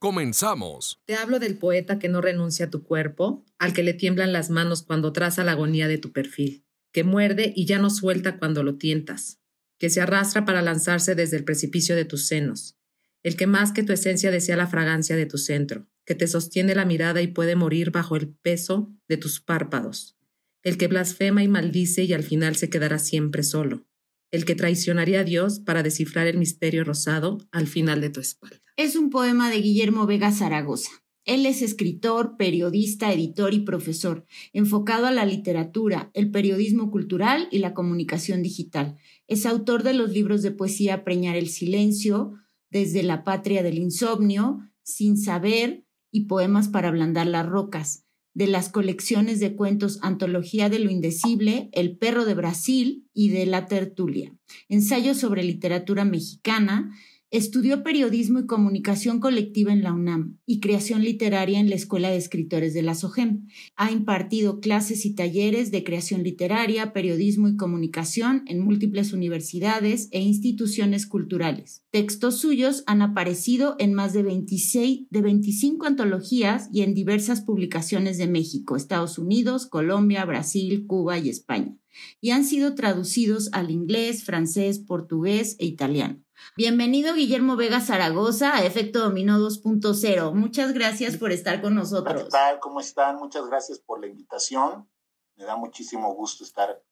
[0.00, 0.98] Comenzamos.
[1.04, 4.48] Te hablo del poeta que no renuncia a tu cuerpo, al que le tiemblan las
[4.48, 8.62] manos cuando traza la agonía de tu perfil, que muerde y ya no suelta cuando
[8.62, 9.40] lo tientas,
[9.78, 12.78] que se arrastra para lanzarse desde el precipicio de tus senos,
[13.22, 16.74] el que más que tu esencia desea la fragancia de tu centro, que te sostiene
[16.74, 20.16] la mirada y puede morir bajo el peso de tus párpados,
[20.62, 23.86] el que blasfema y maldice y al final se quedará siempre solo,
[24.30, 28.69] el que traicionaría a Dios para descifrar el misterio rosado al final de tu espalda.
[28.80, 30.90] Es un poema de Guillermo Vega Zaragoza.
[31.26, 37.58] Él es escritor, periodista, editor y profesor, enfocado a la literatura, el periodismo cultural y
[37.58, 38.96] la comunicación digital.
[39.26, 42.32] Es autor de los libros de poesía Preñar el Silencio,
[42.70, 48.70] Desde la Patria del Insomnio, Sin Saber y Poemas para ablandar las rocas de las
[48.70, 54.34] colecciones de cuentos Antología de lo Indecible, El Perro de Brasil y de La Tertulia,
[54.70, 56.96] ensayos sobre literatura mexicana,
[57.32, 62.16] Estudió periodismo y comunicación colectiva en la UNAM y creación literaria en la Escuela de
[62.16, 63.46] Escritores de la SOGEM.
[63.76, 70.18] Ha impartido clases y talleres de creación literaria, periodismo y comunicación en múltiples universidades e
[70.18, 71.84] instituciones culturales.
[71.92, 78.18] Textos suyos han aparecido en más de 26 de 25 antologías y en diversas publicaciones
[78.18, 81.76] de México, Estados Unidos, Colombia, Brasil, Cuba y España,
[82.20, 86.24] y han sido traducidos al inglés, francés, portugués e italiano.
[86.56, 90.34] Bienvenido Guillermo Vega Zaragoza a Efecto Dominó 2.0.
[90.34, 92.24] Muchas gracias por estar con nosotros.
[92.24, 92.58] ¿Qué tal?
[92.60, 93.16] ¿Cómo están?
[93.16, 94.88] Muchas gracias por la invitación.
[95.36, 96.82] Me da muchísimo gusto estar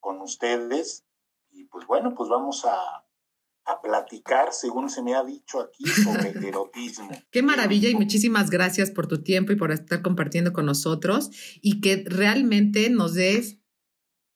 [0.00, 1.04] con ustedes.
[1.50, 3.04] Y pues bueno, pues vamos a,
[3.64, 7.10] a platicar, según se me ha dicho aquí, sobre erotismo.
[7.30, 11.30] Qué maravilla y muchísimas gracias por tu tiempo y por estar compartiendo con nosotros
[11.60, 13.58] y que realmente nos des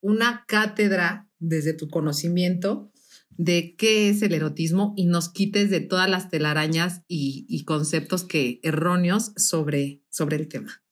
[0.00, 2.92] una cátedra desde tu conocimiento
[3.38, 8.60] de qué es el erotismo y nos quites de todas las telarañas y, conceptos que
[8.62, 10.82] erróneos sobre, sobre el tema.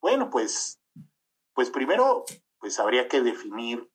[0.00, 0.80] Bueno, pues,
[1.54, 2.24] pues primero,
[2.58, 3.90] pues habría que definir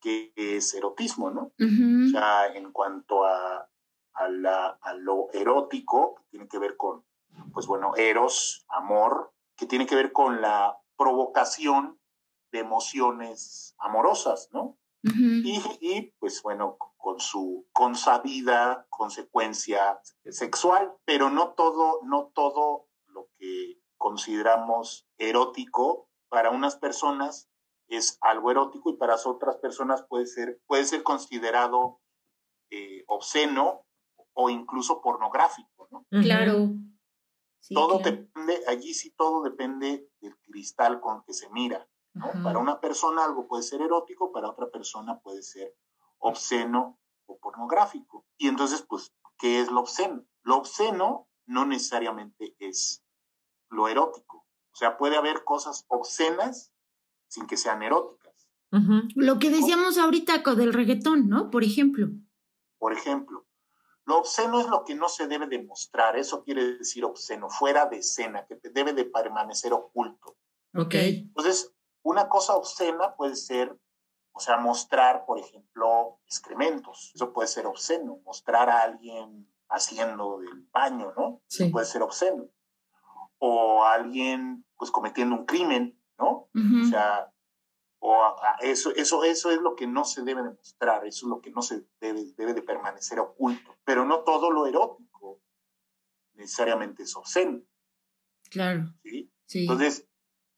[0.00, 1.52] qué es erotismo, ¿no?
[1.58, 3.68] O sea, en cuanto a,
[4.28, 7.04] la, a lo erótico, que tiene que ver con,
[7.52, 11.98] pues bueno, eros, amor, que tiene que ver con la provocación
[12.50, 14.78] de emociones amorosas, ¿no?
[15.04, 23.80] Y, pues bueno, con su consabida consecuencia sexual, pero no todo, no todo lo que
[23.96, 27.48] consideramos erótico para unas personas
[27.88, 32.00] es algo erótico y para otras personas puede ser, puede ser considerado
[32.70, 33.84] eh, obsceno
[34.34, 36.06] o incluso pornográfico, ¿no?
[36.22, 36.70] Claro.
[37.74, 41.86] todo depende, allí sí todo depende del cristal con que se mira.
[42.42, 45.74] Para una persona algo puede ser erótico, para otra persona puede ser
[46.18, 48.26] obsceno o pornográfico.
[48.36, 50.24] Y entonces, pues, ¿qué es lo obsceno?
[50.42, 53.02] Lo obsceno no necesariamente es
[53.70, 54.46] lo erótico.
[54.72, 56.72] O sea, puede haber cosas obscenas
[57.28, 58.22] sin que sean eróticas.
[59.14, 61.50] Lo que decíamos ahorita del reggaetón, ¿no?
[61.50, 62.08] Por ejemplo.
[62.78, 63.46] Por ejemplo,
[64.04, 66.16] lo obsceno es lo que no se debe demostrar.
[66.16, 70.36] Eso quiere decir obsceno, fuera de escena, que debe de permanecer oculto.
[70.74, 70.94] Ok.
[70.94, 73.76] Entonces, una cosa obscena puede ser,
[74.32, 77.12] o sea, mostrar, por ejemplo, excrementos.
[77.14, 78.20] Eso puede ser obsceno.
[78.24, 81.42] Mostrar a alguien haciendo del baño, ¿no?
[81.46, 81.70] Sí.
[81.70, 82.48] puede ser obsceno.
[83.38, 86.48] O alguien, pues, cometiendo un crimen, ¿no?
[86.54, 87.32] O sea,
[88.04, 91.52] o eso, eso, eso es lo que no se debe demostrar, eso es lo que
[91.52, 93.76] no se debe, debe de permanecer oculto.
[93.84, 95.40] Pero no todo lo erótico
[96.34, 97.62] necesariamente es obsceno.
[98.50, 98.92] Claro.
[99.04, 99.32] ¿sí?
[99.46, 99.60] sí.
[99.60, 100.08] Entonces,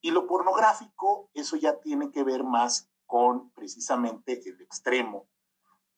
[0.04, 5.30] y lo pornográfico, eso ya tiene que ver más con precisamente el extremo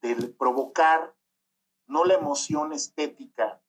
[0.01, 1.17] del provocar
[1.89, 3.61] no la emoción estética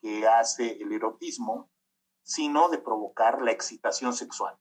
[0.00, 1.72] que hace el erotismo,
[2.22, 4.56] sino de provocar la excitación sexual.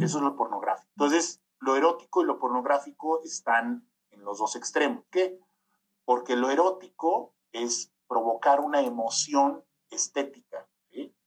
[0.00, 0.90] Eso es lo pornográfico.
[0.96, 5.04] Entonces, lo erótico y lo pornográfico están en los dos extremos.
[5.12, 5.38] ¿Qué?
[6.04, 10.68] Porque lo erótico es provocar una emoción estética,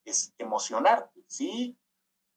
[0.03, 1.77] es emocionarte, ¿sí?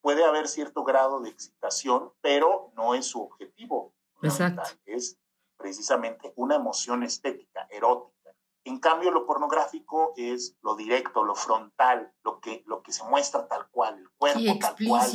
[0.05, 3.95] Puede haber cierto grado de excitación, pero no es su objetivo.
[4.21, 4.63] Exacto.
[4.85, 5.19] Es
[5.57, 8.37] precisamente una emoción estética, erótica.
[8.65, 13.49] En cambio, lo pornográfico es lo directo, lo frontal, lo que, lo que se muestra
[13.49, 15.11] tal cual, el cuerpo tal cual,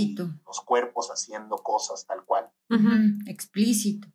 [0.48, 2.52] los cuerpos haciendo cosas tal cual.
[3.28, 4.08] Explícito.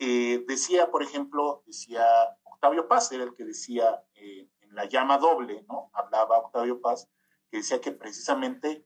[0.00, 2.04] Eh, decía, por ejemplo, decía
[2.42, 5.88] Octavio Paz, era el que decía eh, en la llama doble, ¿no?
[5.92, 7.08] Hablaba Octavio Paz,
[7.48, 8.85] que decía que precisamente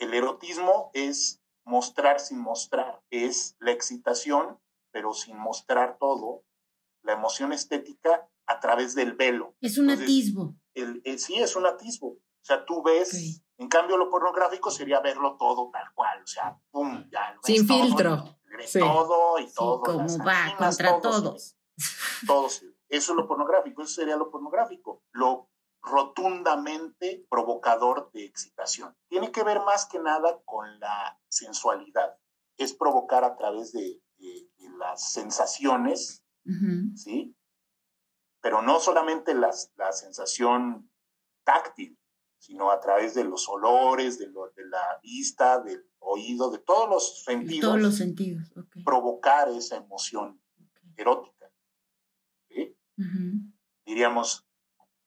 [0.00, 4.58] el erotismo es mostrar sin mostrar, es la excitación,
[4.90, 6.42] pero sin mostrar todo,
[7.02, 9.54] la emoción estética a través del velo.
[9.60, 10.56] Es un atisbo.
[10.74, 12.08] El, sí, es un atisbo.
[12.08, 16.58] O sea, tú ves, en cambio lo pornográfico sería verlo todo tal cual, o sea,
[16.70, 17.36] pum, ya.
[17.44, 18.36] Sin filtro.
[18.72, 19.80] Todo y todo.
[19.80, 21.56] como va, contra todos.
[22.26, 22.64] Todos.
[22.88, 25.04] Eso es lo pornográfico, eso sería lo pornográfico.
[25.12, 25.50] Lo
[25.82, 28.94] rotundamente provocador de excitación.
[29.08, 32.18] Tiene que ver más que nada con la sensualidad.
[32.56, 34.00] Es provocar a través de,
[34.78, 36.24] las sensaciones,
[36.94, 37.36] ¿sí?
[38.40, 40.90] pero no solamente las, la sensación
[41.44, 41.98] táctil,
[42.38, 47.24] sino a través de los olores, de, de la vista, del oído, de todos los
[47.24, 47.60] sentidos.
[47.60, 48.50] todos los sentidos,
[48.84, 50.40] Provocar esa emoción
[50.96, 51.50] erótica.
[53.84, 54.46] Diríamos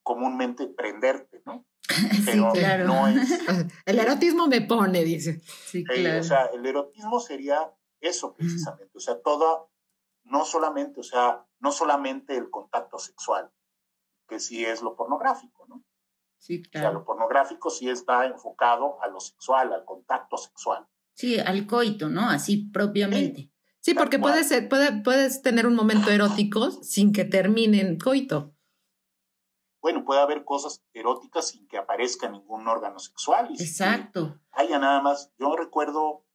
[0.03, 1.65] comúnmente prenderte, ¿no?
[2.25, 2.85] Pero claro.
[2.85, 3.29] no es...
[3.85, 5.41] El erotismo me pone, dice.
[5.65, 6.19] Sí, claro.
[6.19, 9.71] o sea, el erotismo sería eso precisamente, o sea, todo,
[10.25, 13.49] no solamente, o sea, no solamente el contacto sexual,
[14.27, 15.83] que sí es lo pornográfico, ¿no?
[16.37, 16.87] Sí, claro.
[16.87, 20.85] O sea, lo pornográfico sí está enfocado a lo sexual, al contacto sexual.
[21.13, 22.29] Sí, al coito, ¿no?
[22.29, 23.51] Así propiamente.
[23.79, 28.52] Sí, porque puede ser, puede, puedes tener un momento erótico sin que termine en coito.
[29.83, 33.49] Bueno, puede haber cosas eróticas sin que aparezca ningún órgano sexual.
[33.59, 34.39] Exacto.
[34.51, 35.33] Haya nada más.
[35.37, 36.25] Yo recuerdo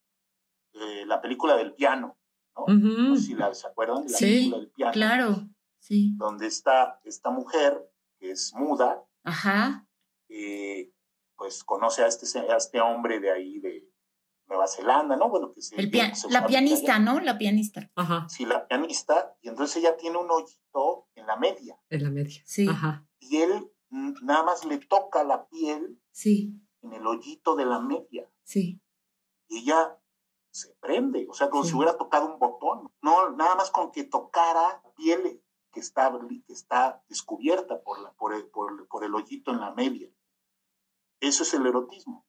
[0.75, 2.19] eh, la película del piano,
[2.55, 3.17] ¿no?
[3.17, 4.93] si la, ¿Se acuerdan de la película del piano?
[4.93, 5.49] Claro,
[5.79, 6.13] sí.
[6.19, 9.03] Donde está esta mujer que es muda.
[9.25, 9.89] Ajá.
[10.29, 10.93] Eh,
[11.35, 13.91] pues conoce a este, a este hombre de ahí de
[14.47, 15.31] Nueva Zelanda, ¿no?
[15.31, 15.91] Bueno, que El
[16.31, 17.19] la pianista, ¿no?
[17.21, 17.91] La pianista.
[17.95, 18.27] Ajá.
[18.29, 19.39] Sí, la pianista.
[19.41, 21.81] Y entonces ella tiene un hoyito en la media.
[21.89, 22.43] En la media.
[22.45, 22.69] Sí.
[22.69, 23.08] Ajá.
[23.21, 26.01] Y él nada más le toca la piel.
[26.11, 26.55] Sí.
[26.83, 28.31] En el hoyito de la media.
[28.45, 28.81] Sí.
[29.49, 29.99] Y ella
[30.51, 32.91] se prende, o sea, como si hubiera tocado un botón.
[33.03, 35.43] No, nada más con que tocara piel
[35.73, 36.13] que está,
[36.47, 40.11] que está descubierta por, la, por, el, por, el hoyito en la media.
[41.21, 42.27] Eso es el erotismo.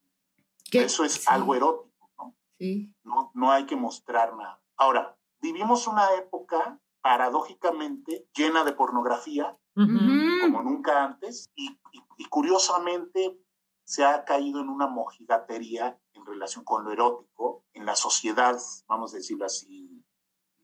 [0.71, 2.35] Eso es algo erótico, ¿no?
[2.57, 2.93] Sí.
[3.03, 3.31] ¿no?
[3.33, 4.61] No hay que mostrar nada.
[4.77, 11.69] Ahora, vivimos una época paradójicamente llena de pornografía, como nunca antes, y,
[12.17, 13.39] y, curiosamente
[13.83, 19.13] se ha caído en una mojigatería en relación con lo erótico en la sociedad, vamos
[19.13, 20.03] a decirlo así,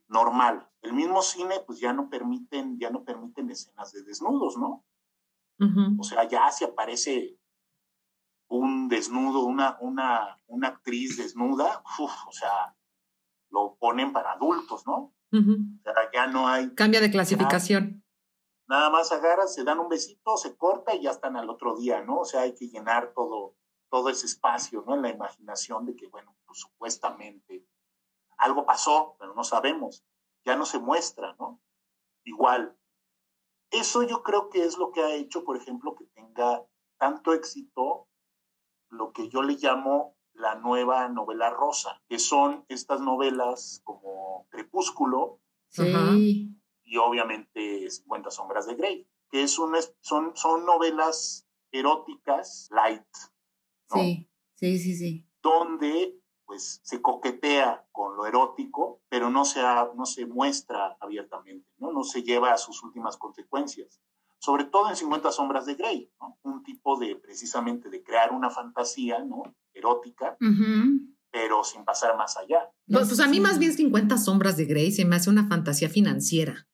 [0.08, 0.70] normal.
[0.82, 4.86] El mismo cine, pues ya no permiten, ya no permiten escenas de desnudos, ¿no?
[5.98, 7.40] O sea, ya se aparece
[8.48, 12.76] un desnudo, una, una, una actriz desnuda, o sea,
[13.50, 15.14] lo ponen para adultos, ¿no?
[15.32, 16.74] O sea, ya no hay...
[16.76, 18.05] Cambia de clasificación.
[18.68, 22.02] Nada más agarran, se dan un besito, se corta y ya están al otro día,
[22.02, 22.20] ¿no?
[22.20, 23.56] O sea, hay que llenar todo,
[23.90, 24.96] todo ese espacio, ¿no?
[24.96, 27.66] En la imaginación de que, bueno, pues supuestamente
[28.38, 30.04] algo pasó, pero no sabemos,
[30.46, 31.62] ya no se muestra, ¿no?
[32.24, 32.78] Igual.
[33.72, 36.64] Eso yo creo que es lo que ha hecho, por ejemplo, que tenga
[36.98, 38.08] tanto éxito
[38.90, 45.40] lo que yo le llamo la nueva novela rosa, que son estas novelas como Crepúsculo
[46.86, 53.04] y obviamente 50 sombras de Grey, que es un, son, son novelas eróticas light,
[53.92, 55.28] Sí, sí, sí, sí.
[55.42, 61.92] Donde pues se coquetea con lo erótico, pero no se, no se muestra abiertamente, ¿no?
[61.92, 64.00] no se lleva a sus últimas consecuencias.
[64.38, 66.38] Sobre todo en 50 sombras de Grey, ¿no?
[66.44, 69.56] un tipo de precisamente de crear una fantasía ¿no?
[69.74, 70.38] erótica,
[71.32, 72.70] pero sin pasar más allá.
[72.88, 75.90] Pues, pues, a mí más bien 50 sombras de Grey se me hace una fantasía
[75.90, 76.68] financiera.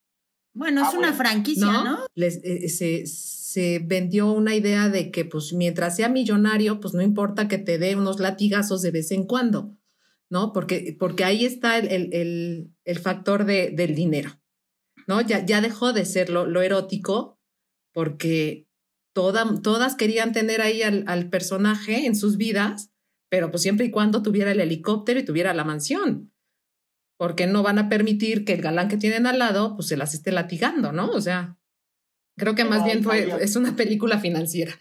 [0.54, 2.00] Bueno, es ah, una franquicia, ¿no?
[2.14, 7.02] Les, eh, se, se, vendió una idea de que, pues, mientras sea millonario, pues no
[7.02, 9.78] importa que te dé unos latigazos de vez en cuando,
[10.30, 10.52] ¿no?
[10.52, 14.42] Porque, porque ahí está el, el, el factor de, del dinero,
[15.08, 15.22] ¿no?
[15.22, 17.40] Ya, ya dejó de ser lo, lo erótico
[17.94, 18.68] porque
[19.14, 22.92] toda, todas querían tener ahí al, al personaje en sus vidas,
[23.30, 26.31] pero pues siempre y cuando tuviera el helicóptero y tuviera la mansión
[27.22, 30.16] porque no van a permitir que el galán que tienen al lado pues se las
[30.16, 31.08] esté latigando, ¿no?
[31.12, 31.56] O sea,
[32.36, 34.74] creo que más bien fue, es una película financiera.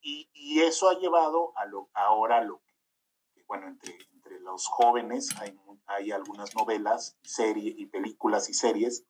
[0.00, 5.28] Y, y, eso ha llevado a lo, ahora lo que, bueno, entre, entre los jóvenes
[5.40, 5.56] hay,
[5.86, 9.04] hay algunas novelas, series y películas y series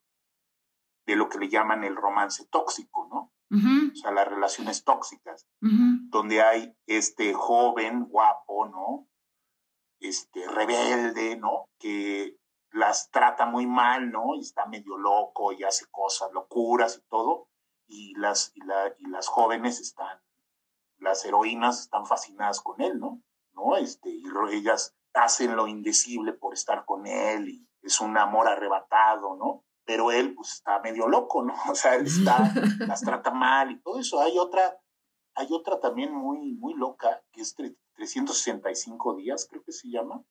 [1.06, 3.32] de lo que le llaman el romance tóxico, ¿no?
[3.50, 9.08] o sea, las relaciones tóxicas, donde hay este joven guapo, ¿no?
[10.00, 11.64] Este rebelde, ¿no?
[11.78, 12.38] Que
[12.70, 14.34] las trata muy mal, ¿no?
[14.34, 17.48] Y está medio loco y hace cosas, locuras y todo,
[17.87, 18.60] y las, y,
[18.98, 20.20] y las jóvenes están,
[20.98, 23.22] las heroínas están fascinadas con él, ¿no?
[23.52, 23.76] ¿No?
[23.76, 29.37] Este, y ellas hacen lo indecible por estar con él y es un amor arrebatado,
[29.37, 29.64] ¿no?
[29.88, 31.54] pero él pues está medio loco, ¿no?
[31.72, 32.52] O sea, él está,
[32.87, 34.20] las trata mal y todo eso.
[34.20, 34.78] Hay otra,
[35.34, 37.56] hay otra también muy, muy loca, que es
[37.94, 40.22] 365 días, creo que se llama.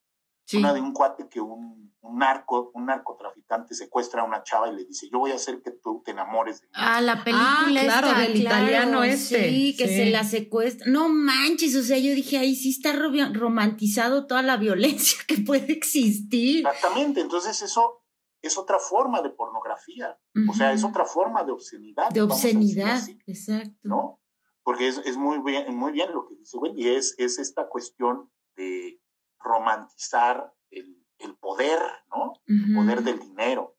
[0.54, 4.76] Una de un cuate que un, un, narco, un narcotraficante secuestra a una chava y
[4.76, 6.74] le dice, yo voy a hacer que tú te enamores de mí.
[6.76, 9.50] Ah, la película ah, claro, del italiano este.
[9.50, 10.90] Sí, que se la secuestra.
[10.90, 15.74] No manches, o sea, yo dije, ahí sí está romantizado toda la violencia que puede
[15.74, 16.66] existir.
[16.66, 18.04] Exactamente, entonces eso
[18.42, 20.18] es otra forma de pornografía,
[20.50, 22.10] o sea, es otra forma de obscenidad.
[22.12, 23.76] De obscenidad, exacto.
[23.84, 24.22] ¿No?
[24.64, 28.30] Porque es, es, muy, bien, muy bien lo que dice Wendy, es, es esta cuestión
[28.56, 29.02] de
[29.40, 31.80] romantizar el, el poder,
[32.10, 32.34] ¿no?
[32.46, 33.76] El poder del dinero.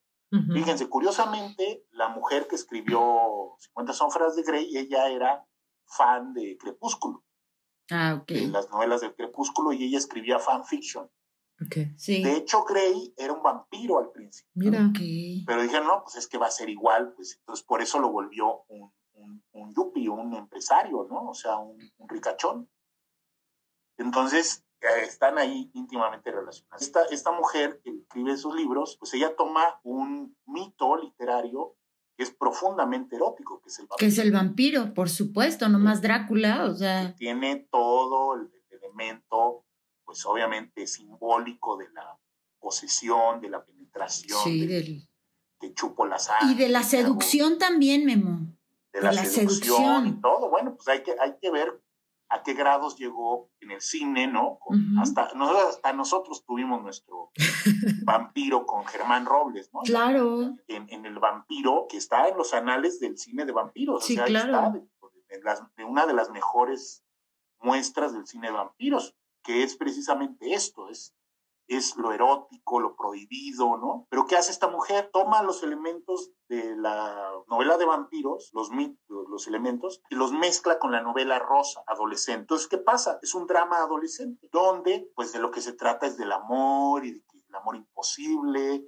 [0.53, 5.47] Fíjense, curiosamente, la mujer que escribió 50 sombras de Grey, ella era
[5.87, 7.25] fan de Crepúsculo.
[7.89, 8.27] Ah, ok.
[8.27, 11.09] De las novelas del Crepúsculo y ella escribía fanfiction.
[11.59, 14.49] De hecho, Grey era un vampiro al principio.
[14.53, 14.91] Mira.
[15.45, 18.11] Pero dijeron, no, pues es que va a ser igual, pues entonces por eso lo
[18.11, 21.29] volvió un, un, un yuppie, un empresario, ¿no?
[21.29, 22.69] O sea, un, ricachón.
[23.97, 24.65] Entonces,
[25.03, 26.81] están ahí íntimamente relacionados.
[26.81, 31.75] Esta, esta mujer que escribe sus libros, pues ella toma un mito literario
[32.15, 33.97] que es profundamente erótico, que es el vampiro.
[33.97, 37.15] Que es el vampiro, por supuesto, no más Drácula, o sea.
[37.15, 39.65] tiene todo el elemento
[40.03, 42.17] pues obviamente simbólico de la
[42.59, 45.07] posesión, de la penetración, sí, del...
[45.61, 46.51] de chupo la sangre.
[46.51, 48.39] Y de la seducción también, Memo.
[48.91, 50.49] De, la, seducción, y todo.
[50.49, 51.79] Bueno, pues hay que, hay que ver
[52.29, 54.59] a qué grados llegó en el cine, ¿no?
[55.01, 57.31] hasta, nosotros, hasta nosotros tuvimos nuestro
[58.05, 59.81] vampiro con Germán Robles, ¿no?
[59.81, 60.55] Claro.
[60.67, 64.05] En, el vampiro que está en los anales del cine de vampiros.
[64.05, 64.87] Sí, claro.
[65.27, 67.03] Está de, una de las mejores
[67.59, 71.15] muestras del cine de vampiros que es precisamente esto, es,
[71.69, 74.07] es lo erótico, lo prohibido, ¿no?
[74.09, 75.09] Pero ¿qué hace esta mujer?
[75.13, 80.79] Toma los elementos de la novela de vampiros, los mitos, los elementos, y los mezcla
[80.79, 82.41] con la novela rosa, adolescente.
[82.41, 83.19] Entonces, ¿qué pasa?
[83.21, 87.11] Es un drama adolescente, donde, pues, de lo que se trata es del amor y
[87.11, 88.85] del amor imposible,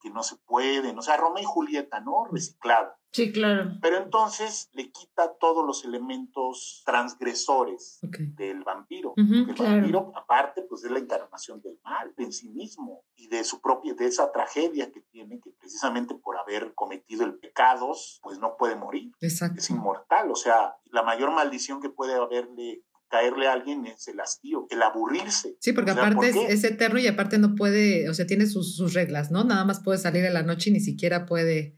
[0.00, 2.26] que no se pueden, o sea, Romeo y Julieta, ¿no?
[2.30, 2.92] Reciclado.
[3.12, 3.78] Sí, claro.
[3.80, 9.14] Pero entonces le quita todos los elementos transgresores del vampiro.
[9.16, 13.60] el vampiro, aparte, pues es la encarnación del mal en sí mismo y de su
[13.60, 18.56] propia, de esa tragedia que tiene, que precisamente por haber cometido el pecados, pues no
[18.58, 19.12] puede morir.
[19.20, 19.58] Exacto.
[19.58, 20.30] Es inmortal.
[20.30, 24.82] O sea, la mayor maldición que puede haberle caerle a alguien es el hastío, el
[24.82, 25.56] aburrirse.
[25.60, 29.44] Sí, porque aparte es, eterno y aparte no puede, o sea, tiene sus, reglas, ¿no?
[29.44, 31.77] Nada más puede salir en la noche y ni siquiera puede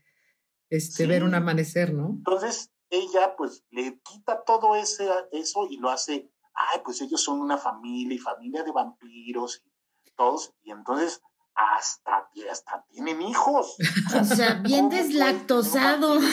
[0.71, 2.09] este, ver un amanecer, ¿no?
[2.11, 7.41] Entonces, ella pues le quita todo ese, eso y lo hace, ay, pues ellos son
[7.41, 9.63] una familia y familia de vampiros
[10.05, 11.21] y todos, y entonces
[11.55, 13.77] hasta, hasta tienen hijos.
[14.19, 16.19] O sea, bien deslactosado.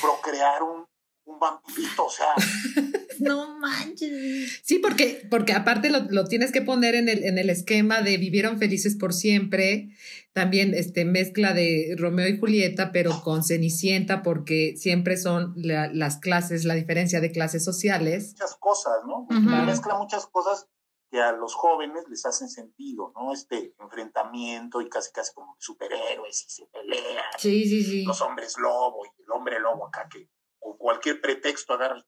[0.00, 0.86] procrear un,
[1.24, 2.34] un vampirito, o sea.
[3.20, 4.60] no manches.
[4.62, 8.58] Sí, porque, porque aparte lo, tienes que poner en el, en el esquema de vivieron
[8.58, 9.90] felices por siempre.
[10.32, 16.64] También este, mezcla de Romeo y Julieta, pero con Cenicienta, porque siempre son las clases,
[16.64, 18.34] la diferencia de clases sociales.
[18.34, 19.26] Muchas cosas, ¿no?
[19.66, 20.68] Mezcla muchas cosas
[21.10, 23.32] que a los jóvenes les hacen sentido, ¿no?
[23.32, 27.24] Este enfrentamiento y casi casi como superhéroes y se pelean.
[27.36, 28.04] Sí, sí, sí.
[28.04, 30.28] Los hombres lobo y el hombre lobo acá que
[30.60, 32.04] con cualquier pretexto agarra y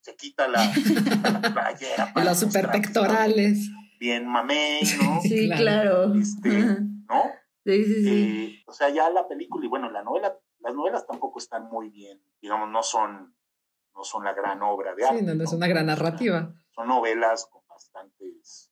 [0.00, 0.60] se quita la,
[1.54, 2.12] playera.
[2.12, 3.70] Para Los super pectorales.
[4.00, 5.20] Bien mamey, ¿no?
[5.22, 6.12] Sí, claro.
[6.14, 7.22] Este, ¿No?
[7.64, 8.56] Sí, sí, sí.
[8.58, 11.88] Eh, o sea, ya la película y bueno, la novela, las novelas tampoco están muy
[11.88, 13.34] bien, digamos, no son,
[13.94, 15.20] no son la gran obra de arte.
[15.20, 16.52] Sí, no, es una gran narrativa.
[16.74, 18.70] Son novelas con bastantes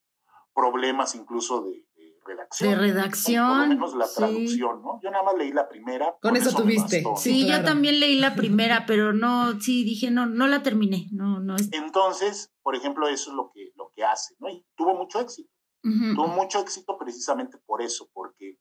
[0.54, 1.86] problemas incluso de,
[2.24, 2.70] redacción.
[2.70, 3.48] De redacción.
[3.48, 5.00] Por lo menos la traducción, ¿no?
[5.02, 6.16] Yo nada más leí la primera.
[6.20, 7.04] Con, eso, tuviste.
[7.16, 11.08] Sí, yo también leí la primera, pero no, sí, dije, no, no la terminé.
[11.12, 11.56] No, no.
[11.72, 14.48] Entonces, por ejemplo, eso es lo que, lo que hace, ¿no?
[14.48, 15.50] Y tuvo mucho éxito.
[15.82, 18.56] Tuvo mucho éxito precisamente por eso, porque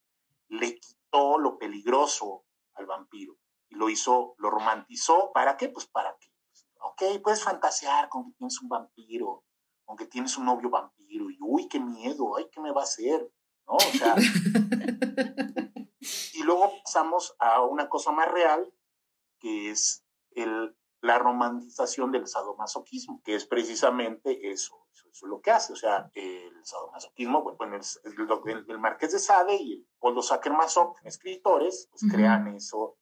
[0.48, 3.38] le quitó lo peligroso al vampiro
[3.70, 5.32] y lo hizo, lo romantizó.
[5.32, 5.70] ¿Para qué?
[5.70, 6.34] Pues para que,
[6.80, 9.44] ok, puedes fantasear con que tienes un vampiro,
[9.86, 12.86] con que tienes un novio vampiro y uy, qué miedo, ay, ¿qué me va a
[12.86, 13.32] hacer?
[13.68, 13.74] ¿No?
[13.76, 14.16] O sea,
[16.34, 18.72] y luego pasamos a una cosa más real,
[19.40, 25.52] que es el, la romantización del sadomasoquismo, que es precisamente eso, eso, es lo que
[25.52, 25.74] hace.
[25.74, 31.90] O sea, el sadomasoquismo, bueno, el, el, Marqués de Sade y el Poldo Sacher-Masoch, escritores,
[31.92, 32.98] pues crean eso,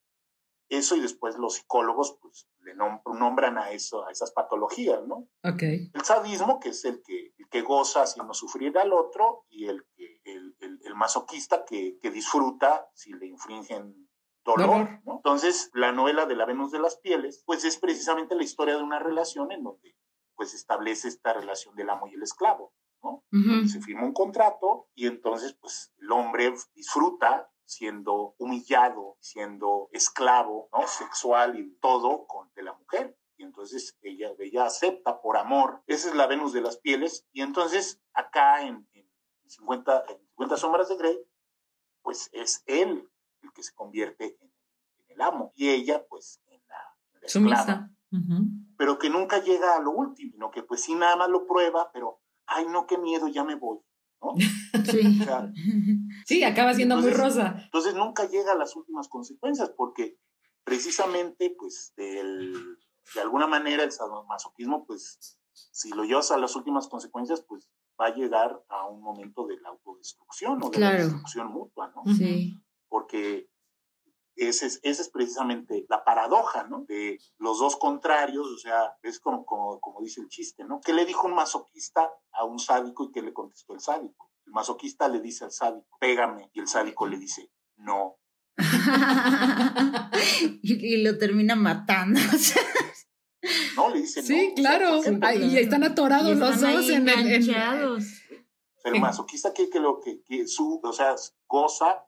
[0.69, 5.27] eso y después los psicólogos pues, le nombran a eso, a esas patologías, ¿no?
[5.43, 5.91] Okay.
[5.93, 9.83] El sadismo, que es el que, el que goza no sufrir al otro, y el,
[10.23, 14.09] el, el, masoquista que, que, disfruta si le infringen
[14.43, 15.15] dolor, ¿no?
[15.15, 18.83] Entonces, la novela de la Venus de las Pieles, pues es precisamente la historia de
[18.83, 19.95] una relación en donde
[20.35, 22.73] pues establece esta relación del amo y el esclavo,
[23.03, 23.25] ¿no?
[23.67, 30.87] Se firma un contrato y entonces pues el hombre disfruta siendo humillado, siendo esclavo, ¿no?
[30.87, 33.15] Sexual y todo con, de la mujer.
[33.37, 35.83] Y entonces ella, ella acepta por amor.
[35.85, 37.27] Esa es la Venus de las pieles.
[37.31, 38.89] Y entonces acá en,
[39.45, 41.19] 50, 50 sombras de Grey,
[42.01, 43.07] pues es él
[43.43, 44.51] el que se convierte en,
[45.09, 45.53] el amo.
[45.55, 47.91] Y ella, pues, en la, esclava.
[48.77, 51.91] Pero que nunca llega a lo último, sino que pues sí nada más lo prueba,
[51.91, 53.79] pero, ay, no, qué miedo, ya me voy.
[54.85, 55.19] Sí.
[56.25, 57.61] sí, acaba siendo muy rosa.
[57.65, 60.17] Entonces nunca llega a las últimas consecuencias porque
[60.63, 62.53] precisamente, pues, del,
[63.15, 68.07] de alguna manera el sadomasoquismo, pues, si lo llevas a las últimas consecuencias, pues va
[68.07, 72.03] a llegar a un momento de la autodestrucción o de la destrucción mutua, ¿no?
[72.13, 72.55] Sí.
[72.87, 73.48] Porque
[74.47, 76.85] esa es, es precisamente la paradoja, ¿no?
[76.87, 80.81] De los dos contrarios, o sea, es como, como, como dice el chiste, ¿no?
[80.81, 84.31] ¿Qué le dijo un masoquista a un sádico y qué le contestó el sádico?
[84.45, 88.17] El masoquista le dice al sádico, pégame, y el sádico le dice, no.
[90.61, 92.19] y, lo termina matando.
[93.75, 95.01] no, le dice sí, claro.
[95.35, 97.49] y están atorados los dos en el.
[98.85, 101.13] El masoquista que, que lo que, que su, o sea,
[101.47, 102.05] goza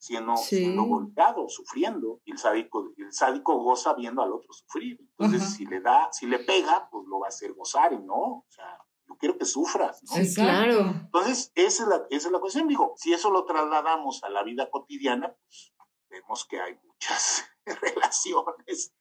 [0.00, 4.98] siendo, golpeado, sufriendo, y el sádico, el sádico goza viendo al otro sufrir.
[5.18, 8.14] Entonces, si le da, si le pega, pues lo va a hacer gozar, y no,
[8.14, 10.24] o sea, yo quiero que sufras, ¿no?
[10.24, 10.80] Sí, claro.
[10.88, 12.66] Entonces, esa es, la, esa es la cuestión.
[12.66, 15.74] Digo, si eso lo trasladamos a la vida cotidiana, pues
[16.08, 18.94] vemos que hay muchas relaciones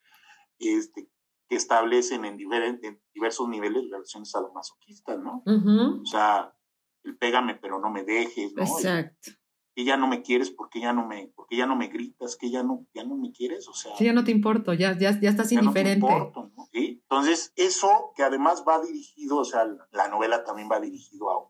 [0.59, 1.09] este,
[1.47, 2.35] que establecen en,
[3.13, 5.43] diversos niveles relaciones a lo masoquista, ¿no?
[5.45, 6.53] O sea,
[7.03, 8.63] el pégame pero no me dejes, ¿no?
[8.63, 9.38] Exacto
[9.79, 12.51] que ya no me quieres, porque ya no me, porque ya no me gritas, que
[12.51, 13.95] ya no, ya no me quieres, o sea.
[13.95, 16.05] Sí, ya no te importo, ya, ya, ya estás indiferente.
[16.73, 21.49] Entonces, eso que además va dirigido, o sea, la novela también va dirigido a,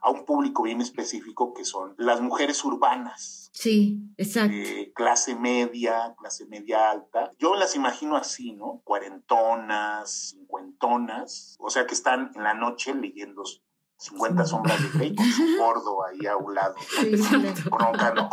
[0.00, 3.50] a un público bien específico que son las mujeres urbanas.
[3.52, 4.56] Sí, exacto.
[4.56, 7.32] Eh, clase media, clase media alta.
[7.38, 8.80] Yo las imagino así, ¿no?
[8.82, 13.42] Cuarentonas, cincuentonas, o sea, que están en la noche leyendo
[13.98, 16.74] 50 sombras de Grey con su gordo ahí a un lado,
[17.70, 18.30] broncando,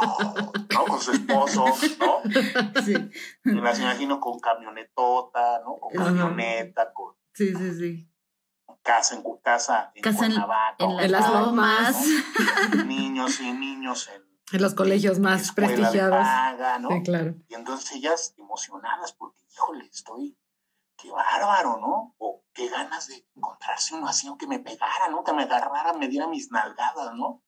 [0.72, 0.86] ¿no?
[0.86, 2.84] Con su esposo, ¿no?
[2.84, 2.94] Sí.
[3.44, 5.78] Me las imagino con camionetota, ¿no?
[5.80, 7.16] Con camioneta, con...
[7.34, 8.12] Sí, sí, sí.
[8.84, 12.06] Casa en casa en casa en, las lomas.
[12.86, 16.28] Niños y niños en, en los colegios más prestigiados.
[16.82, 16.90] ¿no?
[16.90, 17.34] Sí, claro.
[17.50, 20.38] Y entonces ellas emocionadas porque, híjole, estoy
[20.98, 22.16] qué bárbaro, ¿no?
[22.18, 25.24] O qué ganas de encontrarse uno así, aunque me pegara, ¿no?
[25.24, 27.44] Que me agarrara, me diera mis nalgadas, ¿no?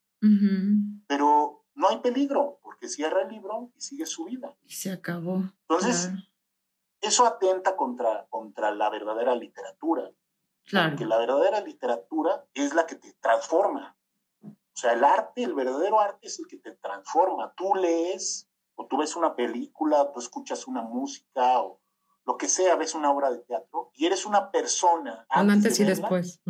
[1.08, 4.56] Pero no hay peligro, porque cierra el libro y sigue su vida.
[4.64, 5.44] Y se acabó.
[5.70, 6.12] Entonces,
[7.02, 10.12] eso atenta contra, contra la verdadera literatura.
[10.66, 10.90] Claro.
[10.90, 13.96] Porque la verdadera literatura es la que te transforma.
[14.44, 17.54] O sea, el arte, el verdadero arte es el que te transforma.
[17.56, 21.82] Tú lees, o tú ves una película, o tú escuchas una música, o
[22.28, 25.26] lo que sea, ves una obra de teatro y eres una persona.
[25.30, 26.42] Antes, y después.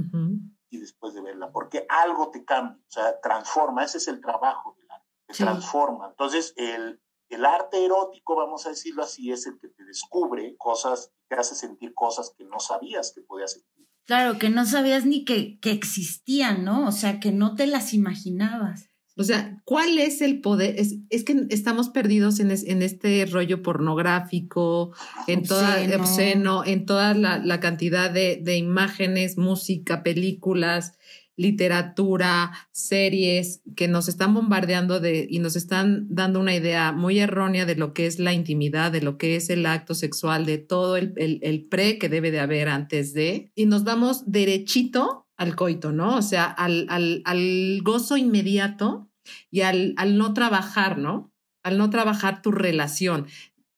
[0.69, 4.75] Y después de verla, porque algo te cambia, o sea, transforma, ese es el trabajo
[4.77, 6.09] del arte, te transforma.
[6.09, 11.13] Entonces, el, el arte erótico, vamos a decirlo así, es el que te descubre cosas,
[11.29, 13.87] te hace sentir cosas que no sabías que podías sentir.
[14.05, 16.87] Claro, que no sabías ni que, que existían, ¿no?
[16.87, 18.86] O sea, que no te las imaginabas.
[19.17, 20.75] O sea, ¿cuál es el poder?
[20.77, 24.93] Es, es que estamos perdidos en, en, este rollo pornográfico,
[25.25, 30.93] en toda, obsceno, en toda la, la cantidad de, de, imágenes, música, películas,
[31.35, 37.65] literatura, series que nos están bombardeando de, y nos están dando una idea muy errónea
[37.65, 40.95] de lo que es la intimidad, de lo que es el acto sexual, de todo
[40.97, 45.55] el, el, el pre que debe de haber antes de, y nos vamos derechito al
[45.55, 46.17] coito, ¿no?
[46.17, 49.06] O sea, al, al, al gozo inmediato
[49.51, 51.31] y al, al, no trabajar, ¿no?
[51.63, 53.27] Al no trabajar tu relación.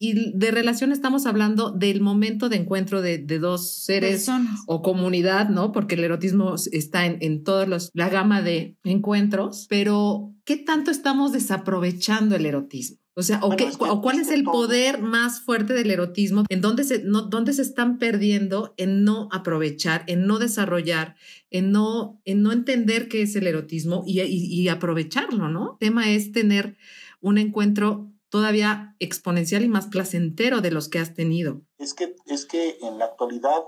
[0.01, 4.29] Y de relación estamos hablando del momento de encuentro de, de dos seres
[4.65, 5.73] o comunidad, ¿no?
[5.73, 11.33] Porque el erotismo está en, en toda la gama de encuentros, pero ¿qué tanto estamos
[11.33, 12.98] desaprovechando el erotismo?
[13.15, 17.23] O sea, o, cuál es el poder más fuerte del erotismo, en dónde se, no,
[17.23, 21.15] dónde se están perdiendo en no aprovechar, en no desarrollar,
[21.49, 25.73] en no, en no entender qué es el erotismo y, y aprovecharlo, ¿no?
[25.73, 26.77] El tema es tener
[27.19, 31.61] un encuentro todavía exponencial y más placentero de los que has tenido.
[31.77, 33.63] Es que, es que en la actualidad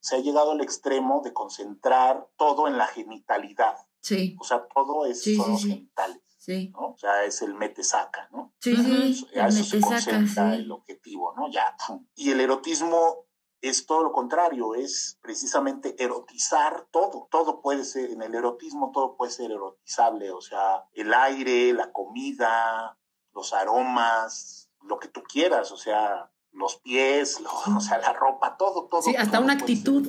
[0.00, 3.74] se ha llegado al extremo de concentrar todo en la genitalidad.
[4.00, 4.36] Sí.
[4.40, 6.22] O sea, todo es, son los genitales.
[6.40, 6.70] Sí.
[6.72, 6.92] ¿no?
[6.92, 8.54] O sea, es el mete-saca, ¿no?
[8.60, 9.28] Sí, sí.
[9.38, 11.50] A eso se concentra el objetivo, ¿no?
[11.50, 11.76] Ya.
[12.14, 13.26] Y el erotismo
[13.60, 17.28] es todo lo contrario, es precisamente erotizar todo.
[17.30, 21.92] Todo puede ser, en el erotismo todo puede ser erotizable, o sea, el aire, la
[21.92, 22.98] comida,
[23.34, 27.38] los aromas, lo que tú quieras, o sea, los pies,
[27.76, 29.02] o sea, la ropa, todo, todo.
[29.02, 30.08] Sí, hasta una actitud.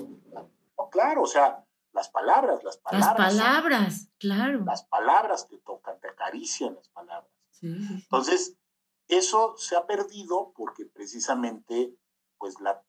[0.91, 3.17] claro, o sea, las palabras, las palabras.
[3.17, 4.63] Las palabras, claro.
[4.65, 7.31] Las palabras te tocan, te acarician las palabras.
[7.61, 8.57] Entonces,
[9.07, 11.95] eso se ha perdido porque precisamente,
[12.37, 12.83] pues, la,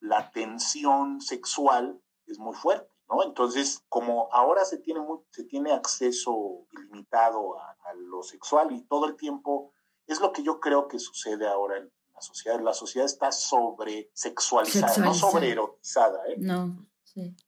[0.00, 3.22] la, tensión sexual es muy fuerte, ¿no?
[3.22, 9.06] Entonces, como ahora se tiene, se tiene acceso ilimitado a, a lo sexual y todo
[9.06, 9.72] el tiempo,
[10.06, 12.60] es lo que yo creo que sucede ahora en, la sociedad.
[12.60, 16.36] La sociedad está sobre sexualizada, no sobre erotizada, ¿eh?
[16.38, 16.74] No,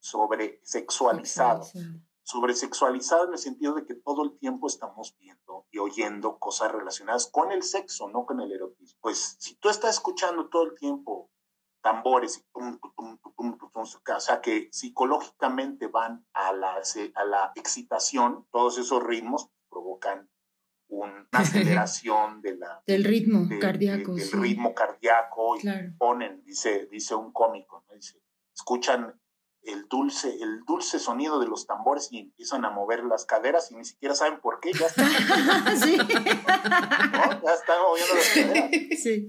[0.00, 1.62] Sobre sexualizada.
[2.22, 6.72] Sobre sexualizada en el sentido de que todo el tiempo estamos viendo y oyendo cosas
[6.72, 8.98] relacionadas con el sexo, no con el erotismo.
[9.00, 11.30] Pues si tú estás escuchando todo el tiempo
[11.80, 16.82] tambores y tum, tum, tum, o sea que psicológicamente van a la,
[17.14, 20.28] a la excitación, todos esos ritmos provocan
[20.88, 24.14] una aceleración de la, del ritmo cardíaco.
[24.14, 25.62] del ritmo cardíaco y
[25.98, 28.20] ponen, dice, dice un cómico, dice,
[28.54, 29.18] escuchan
[29.62, 33.76] el dulce, el dulce sonido de los tambores y empiezan a mover las caderas y
[33.76, 35.18] ni siquiera saben por qué, ya están, ya
[37.54, 38.70] están moviendo las caderas.
[39.02, 39.28] Sí.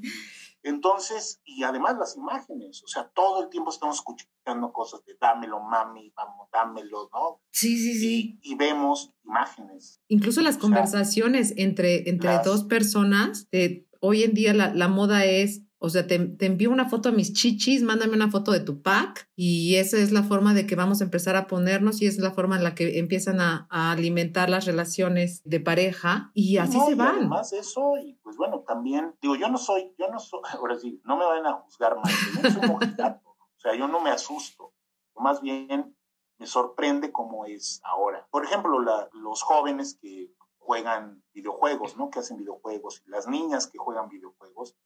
[0.64, 5.62] Entonces, y además las imágenes, o sea, todo el tiempo estamos escuchando cosas de dámelo,
[5.62, 7.42] mami, vamos, dámelo, ¿no?
[7.52, 8.40] Sí, sí, sí.
[8.42, 10.02] Y, vemos imágenes.
[10.10, 15.62] Incluso las conversaciones entre, entre dos personas, de, hoy en día la, la moda es
[15.82, 19.30] o sea, te, envío una foto a mis chichis, mándame una foto de tu pack
[19.36, 22.32] y esa es la forma de que vamos a empezar a ponernos y es la
[22.32, 27.16] forma en la que empiezan a, alimentar las relaciones de pareja y así se van.
[27.16, 31.02] además eso, y pues bueno, también, digo, yo no soy, yo no soy, ahora sí,
[31.06, 34.74] no me van a juzgar más, yo no soy o sea, yo no me asusto,
[35.16, 35.96] más bien
[36.38, 38.26] me sorprende cómo es ahora.
[38.32, 42.10] Por ejemplo, los jóvenes que juegan videojuegos, ¿no?
[42.10, 44.78] Que hacen videojuegos, y las niñas que juegan videojuegos,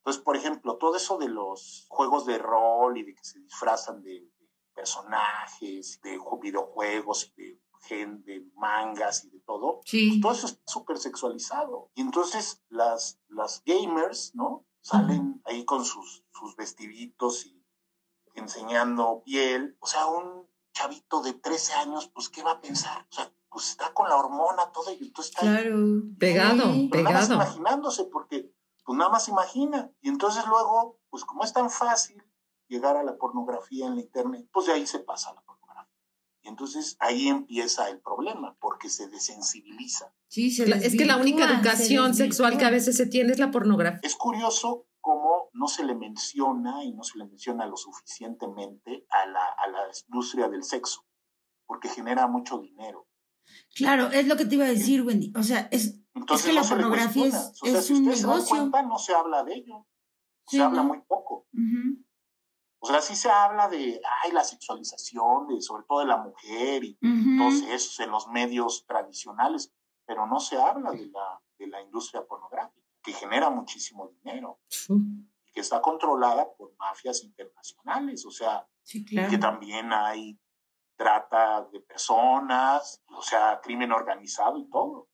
[0.00, 4.02] entonces, por ejemplo, todo eso de los juegos de rol y de que se disfrazan
[4.02, 4.26] de,
[4.74, 11.90] personajes, de videojuegos y de, mangas y de todo, pues todo eso está súper sexualizado.
[11.94, 14.64] Y entonces las, las gamers, ¿no?
[14.80, 17.62] Salen ahí con sus, sus vestiditos y
[18.34, 19.76] enseñando piel.
[19.80, 23.06] O sea, un chavito de 13 años, pues, ¿qué va a pensar?
[23.10, 25.76] O sea, pues está con la hormona todo y tú estás claro,
[26.18, 27.34] pegado, pegado.
[27.34, 28.50] imaginándose, porque
[28.84, 29.90] pues nada más imagina.
[30.00, 32.22] Y entonces luego, pues como es tan fácil
[32.68, 35.60] llegar a la pornografía en la internet, pues de ahí se pasa la pornografía.
[36.42, 40.14] Y entonces ahí empieza el problema, porque se desensibiliza.
[40.28, 44.00] Sí, es que la única educación sexual que a veces se tiene es la pornografía.
[44.02, 49.26] Es curioso cómo no se le menciona y no se le menciona lo suficientemente a
[49.26, 51.04] la, a la industria del sexo,
[51.66, 53.06] porque genera mucho dinero.
[53.74, 55.32] Claro, es lo que te iba a decir, Wendy.
[55.36, 58.66] O sea, es, es que la pornografía es, es un negocio.
[58.66, 59.86] no se habla de ello.
[60.46, 61.46] Se habla muy poco.
[62.82, 66.82] O sea, sí se habla de, ay, la sexualización, de, sobre todo de la mujer
[66.82, 69.72] y todo eso en los medios tradicionales,
[70.06, 74.60] pero no se habla de la, de la industria pornográfica, que genera muchísimo dinero
[75.44, 78.24] y que está controlada por mafias internacionales.
[78.24, 80.40] O sea, que también hay
[80.96, 85.08] trata de personas, o sea, crimen organizado y todo.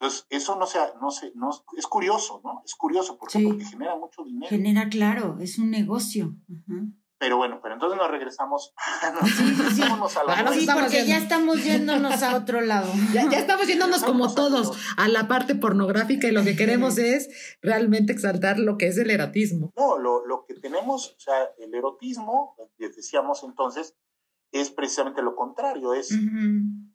[0.00, 2.62] Entonces, eso no, sea, no, se, no es curioso, ¿no?
[2.64, 4.48] Es curioso porque, porque genera mucho dinero.
[4.48, 6.34] Genera, claro, es un negocio.
[7.18, 8.72] Pero bueno, pero entonces nos regresamos.
[9.74, 12.90] sí, a porque ya estamos yéndonos a otro lado.
[13.12, 17.58] Ya, ya estamos yéndonos como todos a la parte pornográfica y lo que queremos es
[17.60, 19.70] realmente exaltar lo que es el erotismo.
[19.76, 23.96] No, lo, lo que tenemos, o sea, el erotismo, decíamos entonces,
[24.52, 26.10] es precisamente lo contrario, es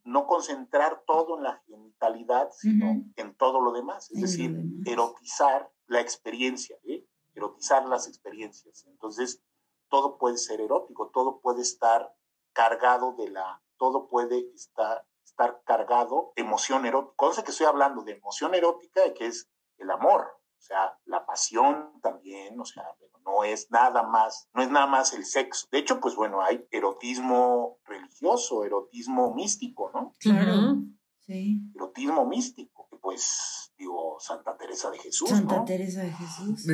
[0.03, 6.01] no concentrar todo en la genitalidad, sino en todo lo demás, es decir, erotizar la
[6.01, 7.05] experiencia, ¿eh?
[7.33, 8.85] erotizar las experiencias.
[8.87, 9.41] Entonces,
[9.89, 12.13] todo puede ser erótico, todo puede estar
[12.53, 17.15] cargado de la, todo puede estar, estar cargado de emoción erótica.
[17.15, 21.99] Cosa que estoy hablando de emoción erótica, que es el amor, o sea, la pasión
[22.01, 22.83] también, o sea,
[23.25, 25.67] no es nada más, no es nada más el sexo.
[25.71, 30.13] De hecho, pues bueno, hay erotismo religioso, erotismo místico, ¿no?
[30.19, 30.77] Claro.
[31.19, 31.71] Sí.
[31.75, 35.29] Erotismo místico, que pues digo, Santa Teresa de Jesús.
[35.29, 36.67] Santa Teresa de Jesús.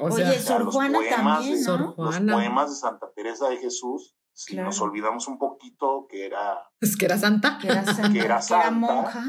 [0.00, 1.94] Oye, Sor Juana también, ¿no?
[1.96, 6.58] Los poemas de Santa Teresa de Jesús si nos olvidamos un poquito que era...
[6.80, 7.58] Es que era santa.
[7.60, 8.12] Que era santa.
[8.12, 9.22] Que era, santa, monja.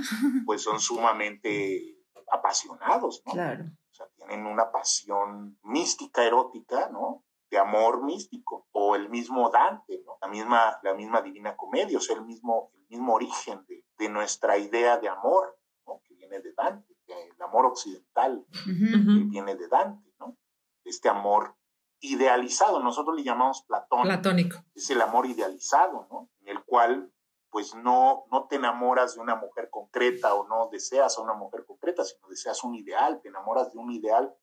[0.46, 2.01] Pues son sumamente
[2.32, 3.34] apasionados, ¿no?
[3.34, 3.66] Claro.
[3.66, 7.24] O sea, tienen una pasión mística, erótica, ¿no?
[7.50, 8.68] De amor místico.
[8.72, 10.18] O el mismo Dante, ¿no?
[10.22, 14.10] La misma, la misma Divina Comedia, o sea, el mismo, el mismo origen de, de
[14.10, 16.02] nuestra idea de amor, ¿no?
[16.06, 20.38] Que viene de Dante, el amor occidental, que viene de Dante, ¿no?
[20.84, 21.56] Este amor
[22.00, 24.08] idealizado, nosotros le llamamos platónico.
[24.08, 24.58] Platónico.
[24.74, 26.30] Es el amor idealizado, ¿no?
[26.40, 27.12] En el cual
[27.52, 31.66] pues no, no te enamoras de una mujer concreta o no deseas a una mujer
[31.66, 34.34] concreta, sino deseas un ideal, te enamoras de un ideal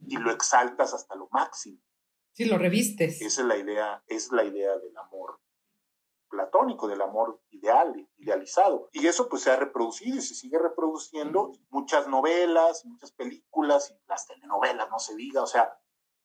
[0.00, 1.80] y lo exaltas hasta lo máximo.
[2.32, 3.22] Sí, lo revistes.
[3.22, 5.40] Esa es la idea, es la idea del amor
[6.28, 8.90] platónico, del amor ideal, idealizado.
[8.92, 11.52] Y eso pues se ha reproducido y se sigue reproduciendo.
[11.70, 15.78] Muchas novelas, muchas películas, y las telenovelas, no se diga, o sea,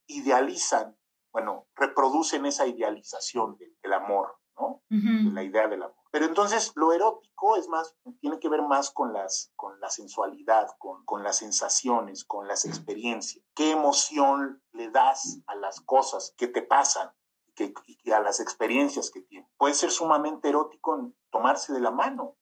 [0.08, 0.98] idealizan,
[1.32, 4.84] bueno, reproducen esa idealización del, amor, ¿no?
[4.90, 6.01] De la idea del amor.
[6.12, 10.68] Pero entonces lo erótico es más, tiene que ver más con, las, con la sensualidad,
[10.78, 13.46] con, con las sensaciones, con las experiencias.
[13.56, 17.12] ¿Qué emoción le das a las cosas que te pasan?
[17.56, 19.48] Que, y a las experiencias que tiene.
[19.58, 22.36] Puede ser sumamente erótico en tomarse de la mano.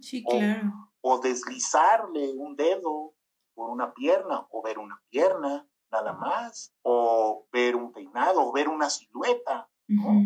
[0.00, 0.72] Sí, claro.
[1.02, 3.14] O, deslizarle un dedo
[3.54, 8.68] por una pierna, o ver una pierna, nada más, o ver un peinado, o ver
[8.68, 10.20] una silueta, ¿no?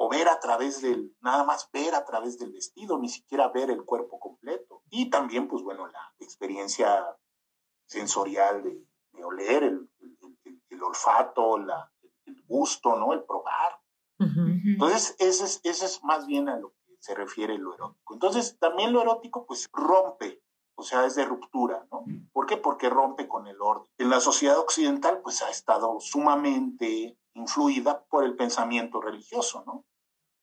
[0.00, 3.70] O ver a través del, nada más ver a través del vestido, ni siquiera ver
[3.70, 4.82] el cuerpo completo.
[4.90, 7.04] Y también, pues bueno, la experiencia
[7.86, 8.84] sensorial de,
[9.24, 9.90] oler, el,
[10.70, 11.90] el, olfato, la,
[12.26, 13.12] el gusto, ¿no?
[13.12, 13.80] El probar.
[14.18, 18.14] Entonces, ese es, ese es más bien a lo que se refiere lo erótico.
[18.14, 20.40] Entonces, también lo erótico, pues rompe
[20.80, 22.04] o sea, es de ruptura, ¿no?
[22.32, 22.56] ¿Por qué?
[22.56, 23.90] Porque rompe con el orden.
[23.98, 29.84] En la sociedad occidental, pues ha estado sumamente influida por el pensamiento religioso, ¿no?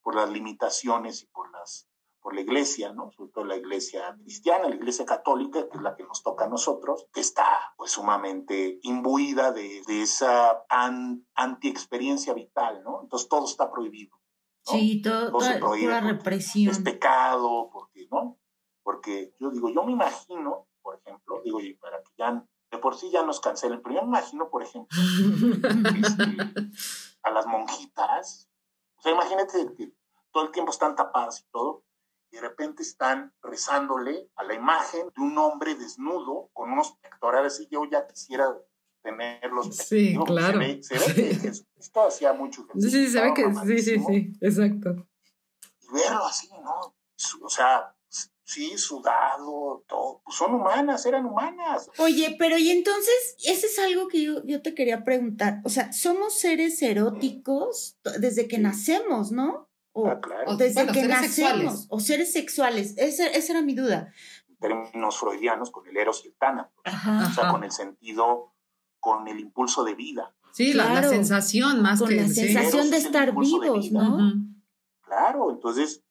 [0.05, 1.89] Por las limitaciones y por las
[2.25, 3.11] por la iglesia, ¿no?
[3.11, 6.49] Sobre todo la iglesia cristiana, la iglesia católica, que es la que nos toca a
[6.49, 7.45] nosotros, que está
[7.77, 10.65] pues sumamente imbuida de, de esa
[11.35, 13.01] anti-experiencia vital, ¿no?
[13.03, 14.19] Entonces todo está prohibido.
[14.63, 16.71] Sí, todo, todo toda, represión.
[16.71, 18.39] Es pecado, porque, ¿no?
[18.81, 22.95] Porque yo digo, yo me imagino, por ejemplo, digo, y para que ya de por
[22.95, 24.97] sí ya nos cancelen, pero yo me imagino, por ejemplo,
[25.95, 26.37] este,
[27.21, 28.49] a las monjitas,
[29.05, 29.93] sea, imagínate que
[30.31, 31.83] todo el tiempo están tapadas y todo,
[32.31, 37.59] y de repente están rezándole a la imagen de un hombre desnudo con unos pectorales,
[37.61, 38.45] y yo ya quisiera
[39.01, 39.75] tenerlos.
[39.75, 40.59] Sí, claro.
[40.81, 41.47] Se ve, que
[41.79, 42.67] esto hacía mucho.
[42.79, 45.07] Sí, sí, se ve que sí, sí, sí, exacto.
[45.81, 46.95] Y verlo así, ¿no?
[47.41, 47.94] O sea,
[48.45, 50.21] Sí, sudado, todo.
[50.23, 51.89] Pues son humanas, eran humanas.
[51.97, 55.61] Oye, pero y entonces, ese es algo que yo, yo te quería preguntar.
[55.63, 59.67] O sea, somos seres eróticos desde que nacemos, ¿no?
[59.93, 60.57] O, ah, claro.
[60.57, 61.87] desde que nacemos.
[61.89, 62.93] O seres sexuales.
[62.97, 64.13] Esa, esa era mi duda.
[64.47, 66.71] En términos freudianos, con el eros y el tana.
[66.85, 68.53] O sea, con el sentido,
[68.99, 70.35] con el impulso de vida.
[70.53, 72.15] Sí, la, sensación más con que...
[72.17, 74.33] la sensación de estar vivos, ¿no?
[75.01, 76.04] Claro, entonces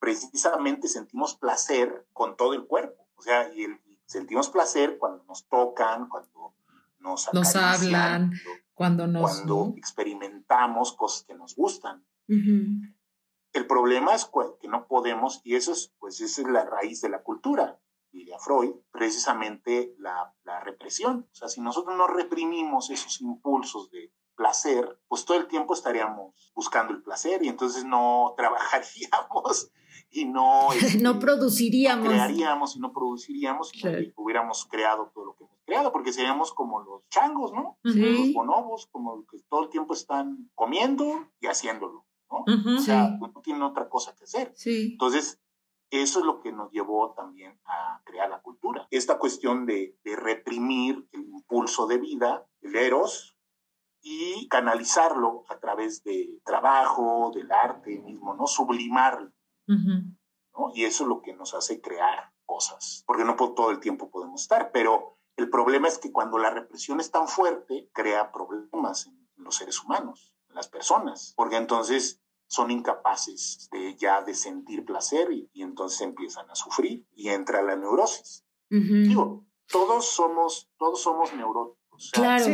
[0.00, 3.06] precisamente sentimos placer con todo el cuerpo.
[3.14, 3.66] O sea, y,
[4.06, 6.54] sentimos placer cuando nos tocan, cuando
[6.98, 8.32] nos, nos hablan,
[8.74, 9.22] cuando, nos...
[9.22, 12.04] Cuando experimentamos cosas que nos gustan.
[12.26, 14.28] El problema es
[14.60, 17.78] que no podemos, y eso es, pues esa es la raíz de la cultura,
[18.12, 21.28] diría Freud, precisamente la, la represión.
[21.30, 26.52] O sea, si nosotros no reprimimos esos impulsos de placer, pues todo el tiempo estaríamos
[26.54, 29.70] buscando el placer y entonces no trabajaríamos
[30.10, 30.68] y no,
[31.00, 32.04] no produciríamos.
[32.04, 36.52] No crearíamos y no produciríamos si hubiéramos creado todo lo que hemos creado, porque seríamos
[36.52, 37.78] como los changos, ¿no?
[37.82, 42.44] Los bonobos, como que todo el tiempo están comiendo y haciéndolo, ¿no?
[42.76, 44.52] o sea, pues, no tienen otra cosa que hacer.
[44.64, 45.40] Entonces,
[45.90, 48.86] eso es lo que nos llevó también a crear la cultura.
[48.90, 53.36] Esta cuestión de, de reprimir el impulso de vida, el eros,
[54.02, 58.46] y canalizarlo a través del trabajo, del arte mismo, ¿no?
[58.46, 59.32] Sublimarlo.
[59.76, 60.70] ¿No?
[60.74, 64.42] Y eso es lo que nos hace crear cosas, porque no todo el tiempo podemos
[64.42, 69.28] estar, pero el problema es que cuando la represión es tan fuerte, crea problemas en
[69.36, 75.30] los seres humanos, en las personas, porque entonces son incapaces de ya de sentir placer
[75.32, 78.44] y, entonces empiezan a sufrir y entra la neurosis.
[78.68, 82.10] Digo, todos somos, todos somos neuróticos.
[82.12, 82.44] claro,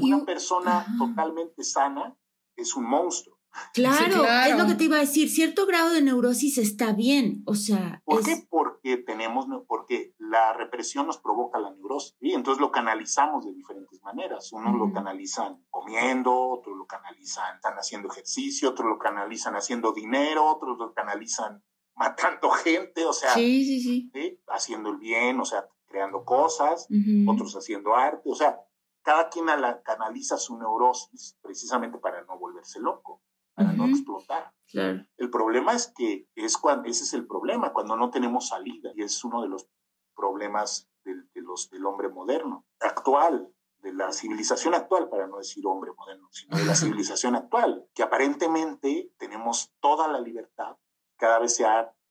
[0.00, 2.16] Una persona totalmente sana
[2.54, 3.35] es un monstruo.
[3.72, 5.30] Claro, es lo que te iba a decir.
[5.30, 8.02] Cierto grado de neurosis está bien, o sea.
[8.04, 8.46] ¿Por qué?
[8.48, 12.16] Porque tenemos, porque la represión nos provoca la neurosis.
[12.20, 14.52] Y entonces lo canalizamos de diferentes maneras.
[14.52, 20.46] Unos lo canalizan comiendo, otros lo canalizan están haciendo ejercicio, otros lo canalizan haciendo dinero,
[20.46, 21.62] otros lo canalizan
[21.94, 24.40] matando gente, o sea, sí, sí, sí.
[24.48, 26.86] haciendo el bien, o sea, creando cosas,
[27.26, 28.60] otros haciendo arte, o sea,
[29.02, 29.46] cada quien
[29.82, 33.22] canaliza su neurosis precisamente para no volverse loco
[33.56, 34.52] para no explotar.
[34.72, 39.02] El problema es que es cuando, ese es el problema, cuando no tenemos salida, y
[39.02, 39.66] es uno de los
[40.14, 45.66] problemas del, de los, del hombre moderno, actual, de la civilización actual, para no decir
[45.66, 50.76] hombre moderno, sino de la civilización actual, que aparentemente tenemos toda la libertad,
[51.16, 51.64] cada vez se,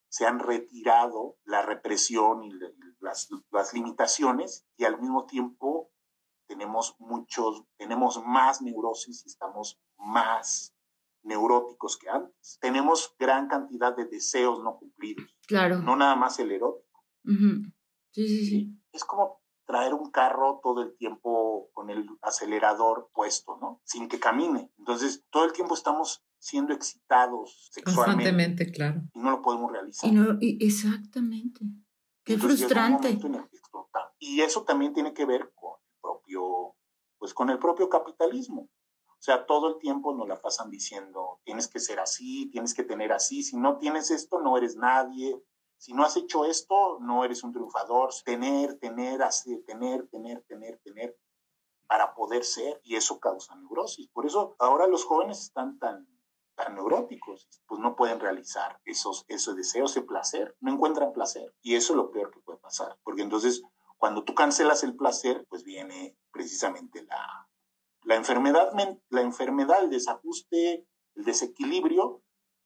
[0.10, 2.52] se han retirado la represión y
[3.00, 5.92] las, las limitaciones, y al mismo tiempo
[6.48, 10.75] tenemos muchos, tenemos más neurosis y estamos más
[11.26, 12.58] neuróticos que antes.
[12.62, 15.36] Tenemos gran cantidad de deseos no cumplidos.
[15.48, 15.82] Claro.
[15.82, 17.04] No nada más el erótico.
[18.12, 18.82] sí, sí, sí.
[18.92, 23.82] Es como traer un carro todo el tiempo con el acelerador puesto, ¿no?
[23.84, 24.72] Sin que camine.
[24.78, 28.24] Entonces, todo el tiempo estamos siendo excitados sexualmente.
[28.24, 29.02] Constantemente, claro.
[29.14, 30.10] Y no lo podemos realizar.
[30.10, 31.62] Y no, exactamente.
[32.24, 33.18] Qué frustrante.
[34.20, 36.76] Y eso también tiene que ver con el propio,
[37.18, 38.70] pues con el propio capitalismo.
[39.26, 43.12] Sea, todo el tiempo nos la pasan diciendo, tienes que ser así, tienes que tener
[43.12, 45.42] así, si no tienes esto, no eres nadie,
[45.78, 48.12] si no has hecho esto, no eres un triunfador.
[48.24, 51.18] Tener, tener, hacer, tener, tener, tener, tener,
[51.88, 54.08] para poder ser, y eso causa neurosis.
[54.10, 56.08] Por eso ahora los jóvenes están tan,
[56.54, 61.52] tan neuróticos, pues no pueden realizar esos, esos deseos de placer, no encuentran placer.
[61.64, 63.64] Y eso es lo peor que puede pasar, porque entonces
[63.98, 67.50] cuando tú cancelas el placer, pues viene precisamente la,
[68.06, 68.72] la enfermedad,
[69.10, 72.24] la enfermedad, el desajuste, el desequilibrio,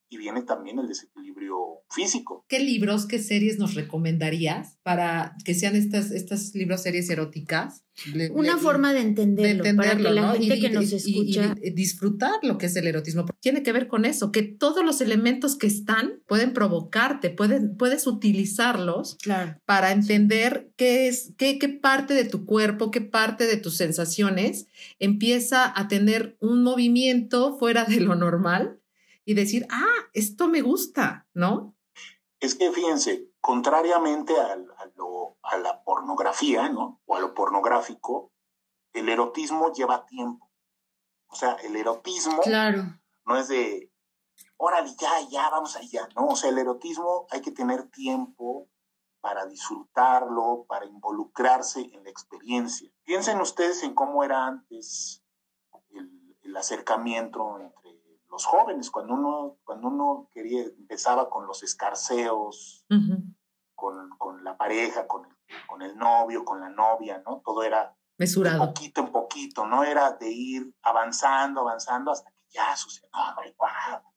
[0.10, 1.56] y viene también el desequilibrio
[1.92, 2.44] físico.
[2.48, 7.84] ¿Qué libros, qué series nos recomendarías para que sean estas, estas libros, series eróticas?
[8.32, 11.56] Una forma de entenderlo, para que la gente que nos escucha...
[11.62, 13.26] Y, disfrutar lo que es el erotismo.
[13.40, 18.08] Tiene que ver con eso, que todos los elementos que están pueden provocarte, pueden, puedes
[18.08, 19.18] utilizarlos
[19.66, 24.68] para entender qué es, qué, qué parte de tu cuerpo, qué parte de tus sensaciones
[24.98, 28.80] empieza a tener un movimiento fuera de lo normal
[29.30, 31.76] y decir, ah, esto me gusta, ¿no?
[32.40, 34.58] Es que fíjense, contrariamente a,
[35.44, 37.00] a, la pornografía, ¿no?
[37.06, 38.32] O a lo pornográfico,
[38.92, 40.50] el erotismo lleva tiempo.
[41.28, 42.86] O sea, el erotismo claro.
[43.28, 43.94] no es de,
[44.58, 46.10] órale, ya, ya, vamos allá.
[46.16, 48.68] No, o sea, el erotismo hay que tener tiempo
[49.22, 52.92] para disfrutarlo, para involucrarse en la experiencia.
[53.04, 55.24] Piensen ustedes en cómo era antes
[55.92, 57.79] el, el acercamiento entre
[58.30, 62.86] los jóvenes, cuando uno, cuando uno quería, empezaba con los escarceos,
[63.76, 65.32] con, con, la pareja, con el,
[65.68, 67.42] con el novio, con la novia, ¿no?
[67.44, 68.60] Todo era Mesurado.
[68.60, 73.10] de poquito en poquito, no era de ir avanzando, avanzando hasta que ya sucedió,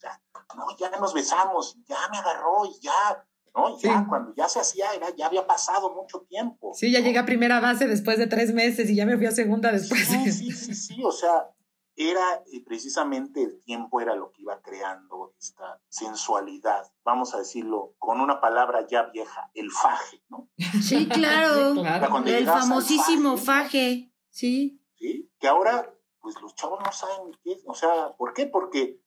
[0.02, 0.20] ya,
[0.56, 3.78] no, ya nos besamos, ya me agarró y ya, ¿no?
[3.78, 6.72] Ya cuando ya se hacía, era, ya había pasado mucho tiempo.
[6.74, 9.30] Sí, ya llegué a primera base después de tres meses y ya me fui a
[9.30, 10.06] segunda después.
[10.06, 11.48] Sí, sí, sí, sí, o sea,
[11.96, 17.94] era eh, precisamente el tiempo era lo que iba creando esta sensualidad, vamos a decirlo
[17.98, 20.48] con una palabra ya vieja, el faje, ¿no?
[20.82, 21.74] Sí, claro,
[22.24, 24.12] el famosísimo faje.
[24.30, 24.78] sí.
[25.02, 28.46] Sí, que ahora, pues los chavos no saben qué es, o sea, ¿por qué?
[28.46, 29.00] Porque,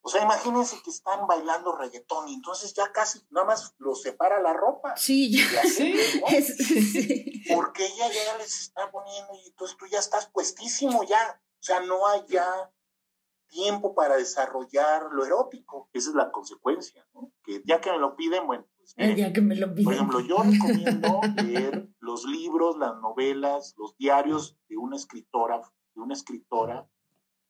[0.00, 4.40] o sea, imagínense que están bailando reggaetón y entonces ya casi nada más los separa
[4.40, 4.96] la ropa.
[4.96, 5.62] Sí, ya.
[5.68, 7.42] Sí.
[7.54, 11.42] Porque ella ya les está poniendo y entonces tú ya estás puestísimo ya.
[11.62, 12.72] O sea, no hay ya
[13.46, 15.88] tiempo para desarrollar lo erótico.
[15.92, 17.32] Esa es la consecuencia, ¿no?
[17.44, 18.94] Que ya que me lo piden, bueno, pues.
[18.96, 19.84] El día que me lo piden.
[19.84, 25.60] Por ejemplo, yo recomiendo leer los libros, las novelas, los diarios de una escritora,
[25.94, 26.88] de una escritora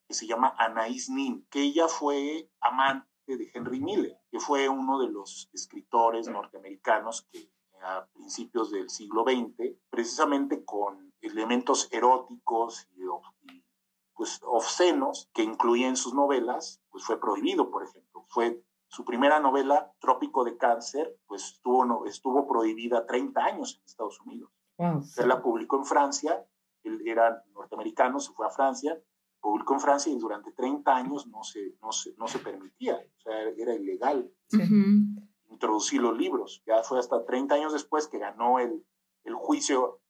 [0.06, 5.00] que se llama Anaïs Nin, que ella fue amante de Henry Miller, que fue uno
[5.00, 7.50] de los escritores norteamericanos que
[7.80, 13.02] a principios del siglo XX, precisamente con elementos eróticos y,
[13.52, 13.61] y
[14.14, 18.24] pues, obscenos que incluía en sus novelas, pues fue prohibido, por ejemplo.
[18.28, 24.20] Fue su primera novela, Trópico de Cáncer, pues estuvo, estuvo prohibida 30 años en Estados
[24.20, 24.50] Unidos.
[24.76, 25.02] Wow.
[25.16, 26.46] Él la publicó en Francia,
[26.82, 29.00] él era norteamericano, se fue a Francia,
[29.40, 33.20] publicó en Francia y durante 30 años no se, no se, no se permitía, o
[33.20, 34.30] sea, era ilegal
[35.48, 36.62] introducir los libros.
[36.66, 38.84] Ya fue hasta 30 años después que ganó el,
[39.24, 40.00] el juicio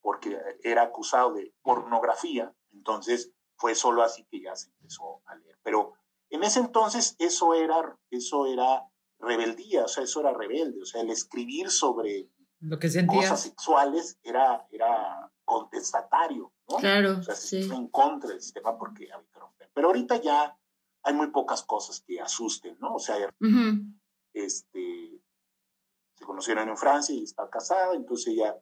[0.00, 5.58] porque era acusado de pornografía, entonces fue solo así que ya se empezó a leer.
[5.62, 5.94] Pero
[6.30, 8.84] en ese entonces eso era, eso era
[9.18, 12.30] rebeldía, o sea, eso era rebelde, o sea, el escribir sobre
[12.60, 16.76] Lo que cosas sexuales era, era contestatario, ¿no?
[16.76, 19.70] Claro, o sea, se en contra del sistema porque había que romper.
[19.74, 20.56] Pero ahorita ya
[21.02, 22.94] hay muy pocas cosas que asusten, ¿no?
[22.94, 23.16] O sea,
[24.34, 25.22] este,
[26.14, 28.56] se conocieron en Francia y está casada, entonces ella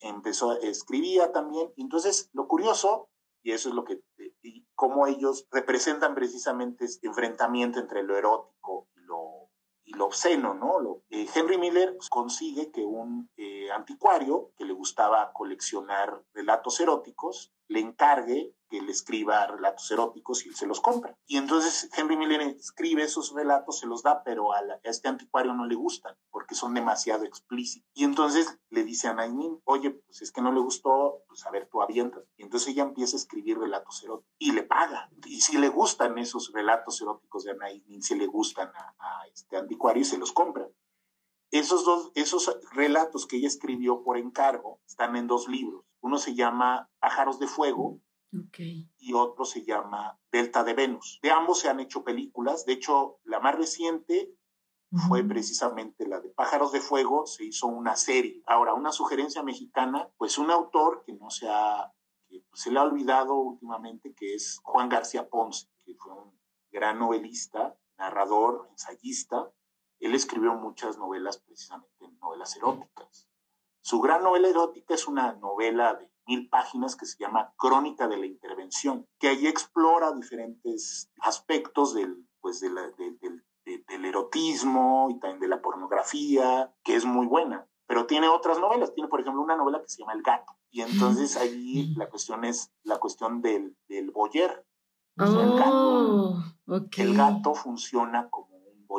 [0.00, 1.72] empezó, escribía también.
[1.76, 3.10] Entonces, lo curioso,
[3.42, 4.00] y eso es lo que,
[4.42, 9.50] y cómo ellos representan precisamente este enfrentamiento entre lo erótico y lo,
[9.84, 10.78] y lo obsceno, ¿no?
[10.80, 17.52] Lo, eh, Henry Miller consigue que un eh, anticuario que le gustaba coleccionar relatos eróticos
[17.68, 21.14] le encargue que le escriba relatos eróticos y se los compra.
[21.26, 25.66] Y entonces Henry Miller escribe esos relatos, se los da, pero a, este anticuario no
[25.66, 27.86] le gustan porque son demasiado explícitos.
[27.92, 29.16] Y entonces le dice a
[29.64, 32.24] oye, pues es que no le gustó, pues a ver, tú avientas.
[32.38, 35.10] Y entonces ella empieza a escribir relatos eróticos y le paga.
[35.26, 40.02] Y si le gustan esos relatos eróticos de Nainin, si le gustan a, este anticuario
[40.04, 40.66] se los compra.
[41.50, 45.84] Esos, dos, esos relatos que ella escribió por encargo están en dos libros.
[46.02, 48.00] Uno se llama Pájaros de Fuego
[48.98, 51.18] y otro se llama Delta de Venus.
[51.22, 52.64] De ambos se han hecho películas.
[52.66, 54.34] De hecho, la más reciente
[55.08, 57.26] fue precisamente la de Pájaros de Fuego.
[57.26, 58.42] Se hizo una serie.
[58.46, 61.92] Ahora, una sugerencia mexicana, pues un autor que no se ha,
[62.28, 66.38] que se le ha olvidado últimamente, que es Juan García Ponce, que fue un
[66.70, 69.52] gran novelista, narrador, ensayista
[70.02, 73.28] él escribió muchas novelas, precisamente novelas eróticas.
[73.82, 78.16] Su gran novela erótica es una novela de mil páginas que se llama Crónica de
[78.16, 82.74] la Intervención, que ahí explora diferentes aspectos del, pues del,
[84.04, 87.66] erotismo y también de la pornografía, que es muy buena.
[87.86, 90.52] Pero tiene otras novelas, tiene por ejemplo una novela que se llama El gato.
[90.70, 94.64] Y entonces ahí la cuestión es la cuestión del, del boyer.
[95.18, 96.30] el, gato,
[96.66, 98.41] oh, el gato funciona como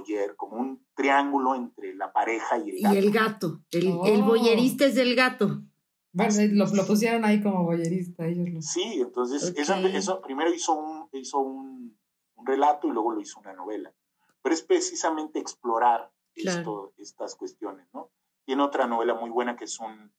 [0.03, 2.93] boyer, como un triángulo entre la pareja y el gato.
[2.93, 4.25] Y el gato, el, oh.
[4.25, 5.63] boyerista es del gato.
[6.11, 8.65] Bueno, lo, pusieron ahí como boyerista ellos.
[8.65, 11.97] Sí, entonces eso, primero hizo, un, hizo un,
[12.45, 13.93] relato y luego lo hizo una novela.
[14.41, 18.11] Pero es precisamente explorar esto, estas cuestiones, ¿no?
[18.45, 20.13] Tiene otra novela muy buena que es un,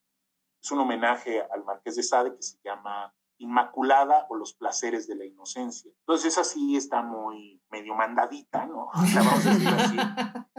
[0.61, 5.15] es un homenaje al Marqués de Sade que se llama Inmaculada o los placeres de
[5.15, 5.91] la inocencia.
[5.99, 8.89] Entonces esa sí está muy medio mandadita, ¿no?
[9.15, 9.97] vamos a decirlo así,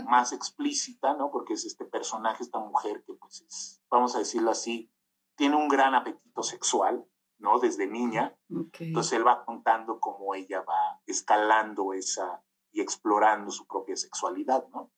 [0.04, 1.30] más explícita, ¿no?
[1.30, 4.92] Porque es este personaje, esta mujer que pues es, vamos a decirlo así,
[5.36, 7.06] tiene un gran apetito sexual,
[7.38, 7.58] ¿no?
[7.58, 8.36] Desde niña.
[8.48, 14.90] Entonces él va contando cómo ella va escalando esa y explorando su propia sexualidad, ¿no?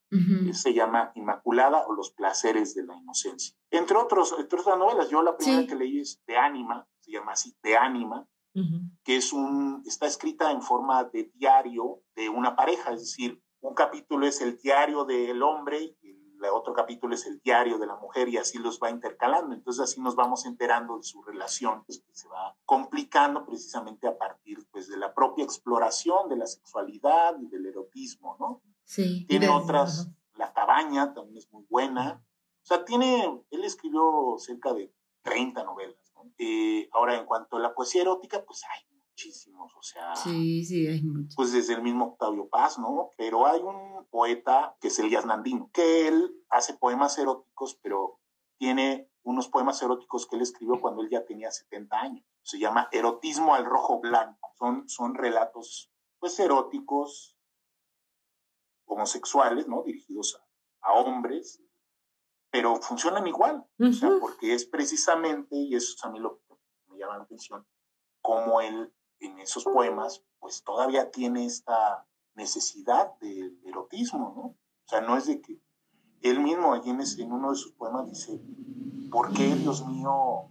[0.53, 3.55] Se llama Inmaculada o los placeres de la inocencia.
[3.70, 7.32] Entre, otros, entre otras novelas, yo la primera que leí es De Ánima, se llama
[7.32, 8.28] así, De Ánima,
[9.04, 13.74] que es un, está escrita en forma de diario de una pareja, es decir, un
[13.74, 17.96] capítulo es el diario del hombre y el otro capítulo es el diario de la
[17.96, 19.54] mujer y así los va intercalando.
[19.54, 24.16] Entonces así nos vamos enterando de su relación pues, que se va complicando precisamente a
[24.16, 28.62] partir pues, de la propia exploración de la sexualidad y del erotismo, ¿no?
[28.84, 29.26] Sí.
[29.28, 32.24] Tiene otras, La cabaña también es muy buena.
[32.62, 34.92] O sea, tiene, él escribió cerca de
[35.29, 35.97] 30 novelas.
[36.39, 40.14] Eh, ahora, en cuanto a la poesía erótica, pues hay muchísimos, o sea.
[40.14, 41.35] Sí, sí, hay muchos.
[41.35, 43.11] Pues desde el mismo Octavio Paz, ¿no?
[43.16, 48.20] Pero hay un poeta que es Elías Nandino, que él hace poemas eróticos, pero
[48.59, 52.24] tiene unos poemas eróticos que él escribió cuando él ya tenía 70 años.
[52.43, 54.55] Se llama Erotismo al Rojo Blanco.
[54.59, 57.37] Son, son relatos, pues, eróticos,
[58.87, 59.83] homosexuales, ¿no?
[59.83, 60.41] Dirigidos
[60.81, 61.62] a, a hombres,
[62.59, 66.56] pero funcionan igual, o sea, porque es precisamente, y eso es a mí lo que
[66.88, 67.64] me llama la atención,
[68.20, 72.04] como él en esos poemas, pues todavía tiene esta
[72.34, 74.42] necesidad del erotismo, ¿no?
[74.42, 75.61] O sea, no es de que
[76.22, 78.40] él mismo allí en, en uno de sus poemas dice,
[79.09, 80.48] ¿por qué, Dios mío,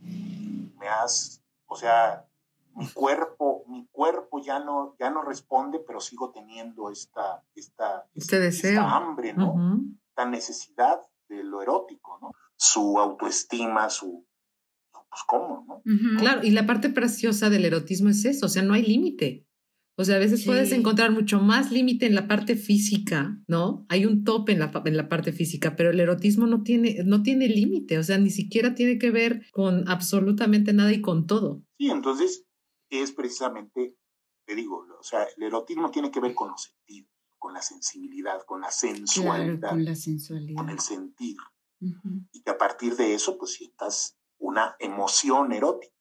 [0.80, 2.26] me has, o sea,
[2.74, 8.39] mi cuerpo, mi cuerpo ya no, ya no responde, pero sigo teniendo esta, esta, este
[8.39, 8.80] deseo.
[8.80, 9.82] esta hambre, ¿no?
[10.08, 12.32] Esta necesidad de lo erótico, ¿no?
[12.56, 14.26] Su autoestima, su...
[14.92, 16.20] Pues cómo, ¿no?
[16.20, 19.48] Claro, y la parte preciosa del erotismo es eso, o sea, no hay límite.
[20.00, 23.86] O sea, a veces puedes encontrar mucho más límite en la parte física, ¿no?
[23.90, 27.24] Hay un tope en la, en la parte física, pero el erotismo no tiene, no
[27.24, 31.64] tiene límite, o sea, ni siquiera tiene que ver con absolutamente nada y con todo.
[31.80, 32.46] Sí, entonces
[32.92, 33.96] es precisamente,
[34.46, 38.44] te digo, o sea, el erotismo tiene que ver con los sentidos con la sensibilidad,
[38.46, 41.38] con la sensualidad, con la sensualidad, con el sentir.
[41.80, 45.94] Y que a partir de eso, pues sientas una emoción erótica.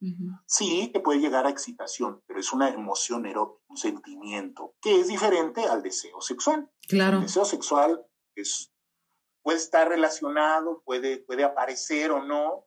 [0.46, 5.08] Sí, que puede llegar a excitación, pero es una emoción erótica, un sentimiento que es
[5.08, 6.70] diferente al deseo sexual.
[6.88, 7.18] Claro.
[7.18, 8.72] El deseo sexual es,
[9.42, 12.66] puede estar relacionado, puede, puede aparecer o no,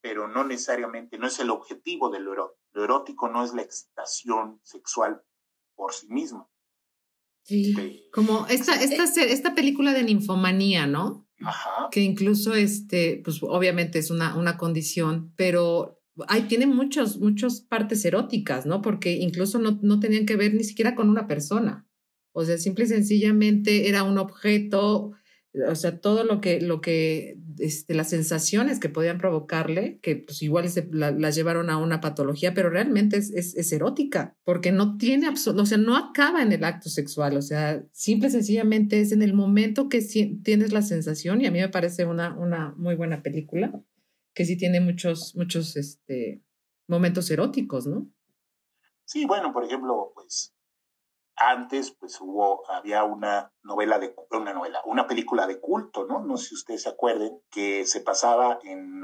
[0.00, 2.60] pero no necesariamente, no es el objetivo de lo erótico.
[2.72, 5.24] Lo erótico no es la excitación sexual
[5.76, 6.48] por sí misma.
[7.44, 8.04] Sí.
[8.12, 11.24] Como esta, esta, esta película de ninfomanía, ¿no?
[11.90, 18.04] que incluso, este, pues obviamente es una, una condición, pero ahí tiene muchas, muchas partes
[18.04, 18.82] eróticas, ¿no?
[18.82, 21.86] Porque incluso no, no tenían que ver ni siquiera con una persona.
[22.32, 25.12] O sea, simple y sencillamente era un objeto
[25.68, 30.42] o sea, todo lo que, lo que, este, las sensaciones que podían provocarle, que pues
[30.42, 35.28] igual se las llevaron a una patología, pero realmente es, es, erótica, porque no tiene,
[35.28, 39.22] o sea, no acaba en el acto sexual, o sea, simple y sencillamente es en
[39.22, 40.00] el momento que
[40.42, 43.72] tienes la sensación, y a mí me parece una, una muy buena película,
[44.34, 46.42] que sí tiene muchos, muchos, este,
[46.88, 48.10] momentos eróticos, ¿no?
[49.04, 50.53] Sí, bueno, por ejemplo, pues
[51.36, 56.20] antes, pues hubo, había una novela de, una novela, una película de culto, ¿no?
[56.20, 59.02] No sé si ustedes se acuerden, que se pasaba en,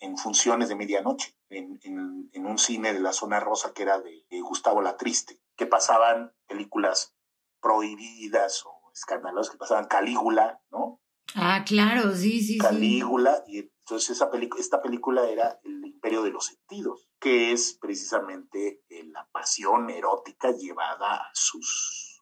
[0.00, 4.24] en, funciones de medianoche, en, en, un cine de la zona rosa que era de,
[4.40, 7.14] Gustavo La Triste, que pasaban películas
[7.60, 11.00] prohibidas o escandalosas, que pasaban Calígula, ¿no?
[11.34, 12.58] Ah, claro, sí, sí.
[12.58, 14.28] Calígula, y entonces esa
[14.58, 20.50] esta película era El Imperio de los Sentidos, que es precisamente eh, la pasión erótica
[20.50, 22.20] llevada a sus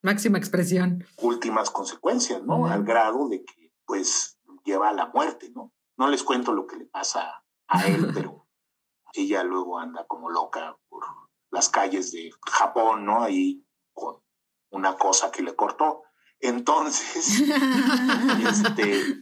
[0.00, 1.04] máxima expresión.
[1.18, 2.66] Últimas consecuencias, ¿no?
[2.68, 5.74] Al grado de que, pues, lleva a la muerte, ¿no?
[5.98, 8.46] No les cuento lo que le pasa a él, pero
[9.12, 11.04] ella luego anda como loca por
[11.50, 13.22] las calles de Japón, ¿no?
[13.22, 14.22] Ahí con
[14.70, 16.03] una cosa que le cortó.
[16.40, 17.40] Entonces,
[18.48, 19.20] este,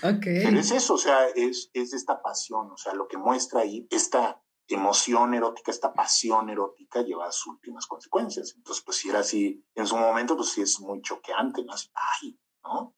[0.00, 3.86] pero es eso, o sea, es, es esta pasión, o sea, lo que muestra ahí,
[3.90, 8.54] esta emoción erótica, esta pasión erótica lleva a sus últimas consecuencias.
[8.56, 11.72] Entonces, pues si era así, en su momento, pues sí es muy choqueante, ¿no?
[11.72, 12.94] Así, ay, ¿no?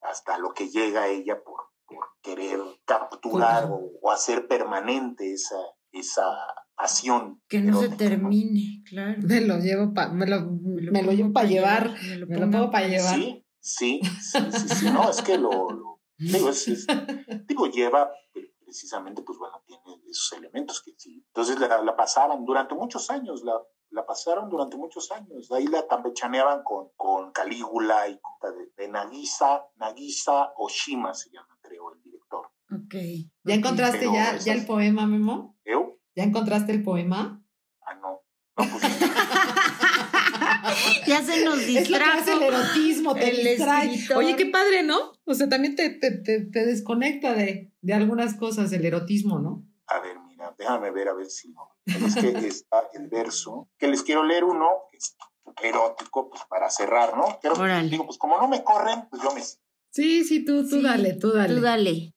[0.00, 5.58] Hasta lo que llega ella por, por querer capturar o, hacer permanente esa,
[5.90, 6.24] esa
[6.74, 7.40] pasión.
[7.48, 9.20] Que no se termine, claro.
[9.22, 11.94] Me lo llevo para, me lo, me lo, llevo para llevar,
[12.28, 13.14] me lo, pongo para llevar.
[13.14, 16.86] Sí, sí, sí, sí, no, es que lo, digo, es,
[17.46, 18.10] digo, lleva
[18.64, 21.24] precisamente, pues bueno, tiene esos elementos que sí.
[21.28, 23.60] Entonces la, la pasaban durante muchos años, la,
[23.92, 25.50] la pasaron durante muchos años.
[25.52, 31.92] Ahí la campechaneaban con, con Calígula y de, de, Nagisa, Nagisa Oshima se llama, creo,
[31.92, 32.50] el director.
[32.72, 32.94] Ok.
[33.44, 35.56] ¿Ya encontraste ya, ya el poema, Memo?
[35.64, 36.01] ¿Eu?
[36.14, 37.42] ¿Ya encontraste el poema?
[37.86, 38.20] Ah, no.
[38.58, 38.82] No, pues,
[41.06, 42.18] ya se nos distrajo.
[42.18, 43.98] Es el erotismo, te distrae.
[44.14, 45.12] Oye, qué padre, ¿no?
[45.24, 49.64] O sea, también te, te, te, desconecta de, de, algunas cosas el erotismo, ¿no?
[49.86, 51.70] A ver, mira, déjame ver a ver si no.
[51.86, 54.68] Es que está el verso, que les quiero leer uno
[55.62, 57.38] erótico, pues para cerrar, ¿no?
[57.42, 59.42] Pero digo, pues como no me corren, pues yo me...
[59.90, 61.54] Sí, sí, tú, tú dale, tú dale.
[61.54, 62.14] Tú dale.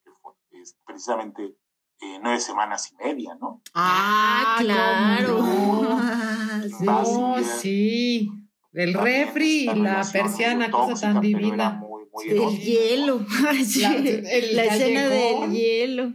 [0.52, 1.58] Es precisamente
[2.02, 3.62] eh, nueve semanas y media, ¿no?
[3.74, 5.41] Ah, claro.
[6.82, 8.30] No, sí.
[8.74, 11.82] El refri y la persiana, cosa tan divina.
[12.26, 13.26] el hielo.
[13.43, 16.14] la, escena del hielo.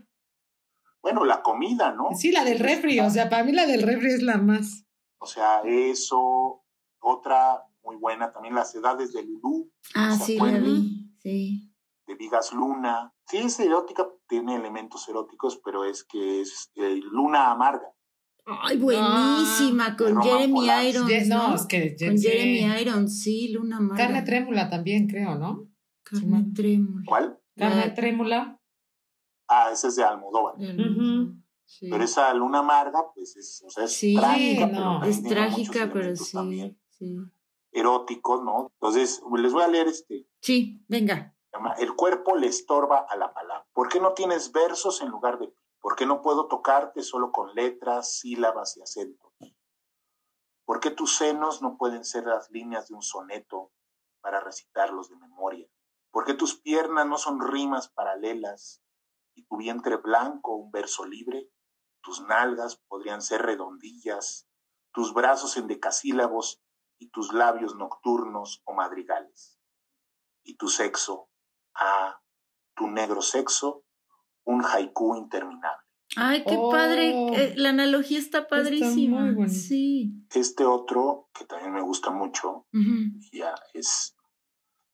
[1.00, 2.10] Bueno, la comida, ¿no?
[2.14, 3.00] Sí, la del refri.
[3.00, 4.84] O sea, para mí la del refri es la más.
[5.18, 6.62] O sea, eso.
[7.02, 9.72] Otra muy buena también, las edades de Lulú.
[9.94, 11.16] Ah, sí, la vi.
[11.22, 11.69] Sí
[12.10, 13.12] de Vigas Luna.
[13.26, 17.88] Sí, es erótica, tiene elementos eróticos, pero es que es eh, Luna Amarga.
[18.46, 21.28] Ay, buenísima, ah, con Jeremy Irons.
[21.28, 21.54] ¿no?
[21.54, 24.04] es que, con Jeremy Irons, sí, Luna Amarga.
[24.04, 25.68] Carne trémula también, creo, ¿no?
[26.02, 27.04] Carne trémula.
[27.06, 27.40] ¿Cuál?
[27.56, 28.60] Carne trémula.
[29.46, 30.54] Ah, esa es de Almodóvar.
[31.80, 34.66] Pero esa Luna Amarga, pues es, o sea, es trágica.
[34.66, 35.04] No.
[35.04, 37.16] es trágica, pero sí, sí.
[37.70, 38.72] Eróticos, ¿no?
[38.74, 40.26] Entonces, les voy a leer este.
[40.40, 41.36] Sí, venga.
[41.78, 43.66] El cuerpo le estorba a la palabra.
[43.72, 47.54] ¿Por qué no tienes versos en lugar de ¿Por qué no puedo tocarte solo con
[47.54, 49.32] letras, sílabas y acentos?
[50.66, 53.72] ¿Por qué tus senos no pueden ser las líneas de un soneto
[54.20, 55.66] para recitarlos de memoria?
[56.10, 58.82] ¿Por qué tus piernas no son rimas paralelas
[59.34, 61.50] y tu vientre blanco un verso libre?
[62.02, 64.46] Tus nalgas podrían ser redondillas,
[64.92, 66.62] tus brazos en decasílabos
[66.98, 69.58] y tus labios nocturnos o madrigales.
[70.42, 71.29] Y tu sexo
[71.74, 72.20] a
[72.74, 73.84] tu negro sexo
[74.44, 75.86] un haiku interminable.
[76.16, 77.12] Ay, qué padre.
[77.14, 77.34] Oh.
[77.34, 79.32] Eh, la analogía está padrísima.
[79.48, 80.12] Sí.
[80.34, 82.66] Este otro, que también me gusta mucho,
[83.32, 84.16] ya es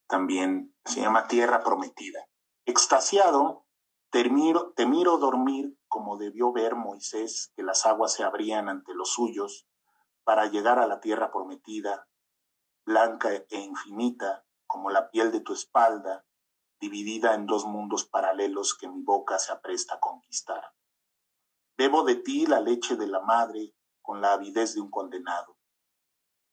[0.09, 2.27] también, se llama Tierra Prometida.
[2.67, 3.67] Extasiado,
[4.11, 8.95] Te miro, te miro dormir como debió ver Moisés que las aguas se abrían ante
[8.95, 9.67] los suyos
[10.25, 12.09] para llegar a la tierra prometida,
[12.85, 16.26] blanca e infinita como la piel de tu espalda,
[16.81, 20.73] dividida en dos mundos paralelos que mi boca se apresta a conquistar.
[21.77, 25.59] Bebo de ti la leche de la madre con la avidez de un condenado.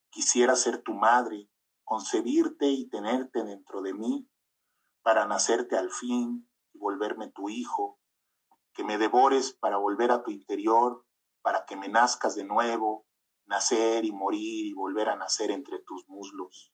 [0.09, 1.49] Quisiera ser tu madre,
[1.83, 4.29] concebirte y tenerte dentro de mí,
[5.01, 7.99] para nacerte al fin y volverme tu hijo,
[8.73, 11.05] que me devores para volver a tu interior,
[11.41, 13.05] para que me nazcas de nuevo,
[13.45, 16.72] nacer y morir y volver a nacer entre tus muslos.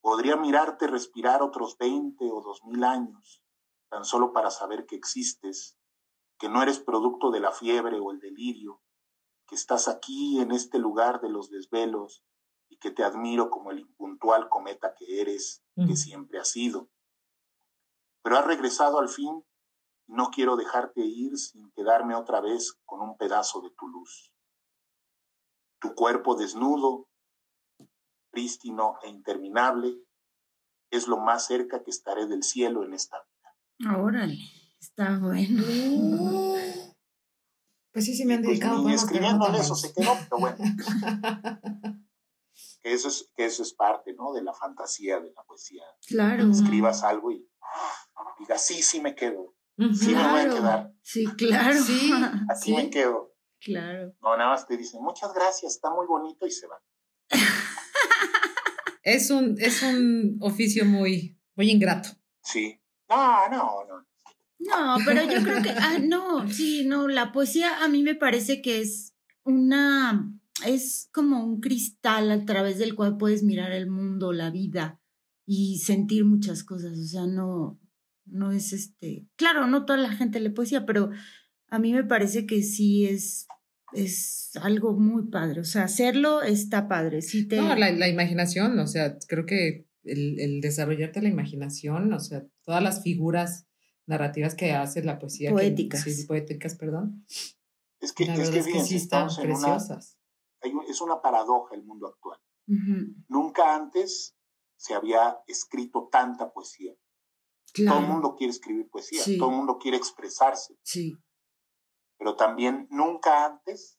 [0.00, 3.42] Podría mirarte respirar otros veinte o dos mil años,
[3.90, 5.78] tan solo para saber que existes,
[6.38, 8.80] que no eres producto de la fiebre o el delirio,
[9.46, 12.24] que estás aquí en este lugar de los desvelos
[12.70, 16.88] y que te admiro como el impuntual cometa que eres, que siempre has sido.
[18.22, 19.44] Pero has regresado al fin
[20.06, 24.32] y no quiero dejarte ir sin quedarme otra vez con un pedazo de tu luz.
[25.80, 27.09] Tu cuerpo desnudo,
[28.30, 29.96] prístino e interminable,
[30.90, 33.98] es lo más cerca que estaré del cielo en esta vida.
[33.98, 34.38] Órale,
[34.80, 35.62] está bueno.
[37.92, 38.84] Pues sí, sí me han pues dedicado.
[38.84, 40.58] Pues escribiéndole eso se quedó, pero bueno.
[42.82, 44.32] que eso es, que eso es parte, ¿no?
[44.32, 45.82] De la fantasía, de la poesía.
[46.06, 46.48] Claro.
[46.48, 47.50] Escribas algo y
[48.38, 49.54] digas, sí, sí me quedo.
[49.76, 50.94] Sí me voy a quedar.
[51.02, 51.80] Sí, claro.
[51.82, 52.12] Sí,
[52.48, 53.34] así me quedo.
[53.60, 54.12] Claro.
[54.20, 56.80] No, nada más te dicen, muchas gracias, está muy bonito y se van.
[59.02, 62.10] Es un, es un oficio muy, muy ingrato.
[62.42, 62.78] Sí.
[63.08, 64.06] No, no, no.
[64.60, 68.60] No, pero yo creo que, ah, no, sí, no, la poesía a mí me parece
[68.60, 70.32] que es una,
[70.66, 75.00] es como un cristal a través del cual puedes mirar el mundo, la vida
[75.46, 77.80] y sentir muchas cosas, o sea, no,
[78.26, 81.10] no es este, claro, no toda la gente le poesía, pero
[81.68, 83.48] a mí me parece que sí es,
[83.92, 85.60] es algo muy padre.
[85.60, 87.20] O sea, hacerlo está padre.
[87.48, 87.56] Te...
[87.56, 93.02] No, la, imaginación, o sea, creo que el, desarrollarte la imaginación, o sea, todas las
[93.02, 93.66] figuras
[94.06, 95.50] narrativas que hace la poesía.
[95.50, 96.02] Poéticas.
[96.02, 97.24] sí, poéticas, perdón.
[98.00, 100.18] Es que, es que, sí están preciosas.
[100.88, 102.38] es una paradoja el mundo actual.
[103.28, 104.36] Nunca antes
[104.76, 106.94] se había escrito tanta poesía.
[107.74, 110.76] Todo el mundo quiere escribir poesía, todo el mundo quiere expresarse.
[110.82, 111.16] Sí.
[112.20, 113.98] Pero también nunca antes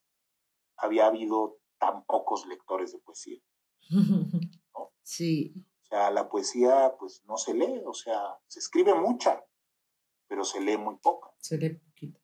[0.78, 3.42] había habido tan pocos lectores de poesía.
[5.04, 5.54] Sí.
[5.82, 8.18] O sea, la poesía pues no se lee, o sea,
[8.48, 9.44] se escribe mucha,
[10.30, 11.32] pero se lee muy poca.
[11.40, 12.22] Se lee poquito.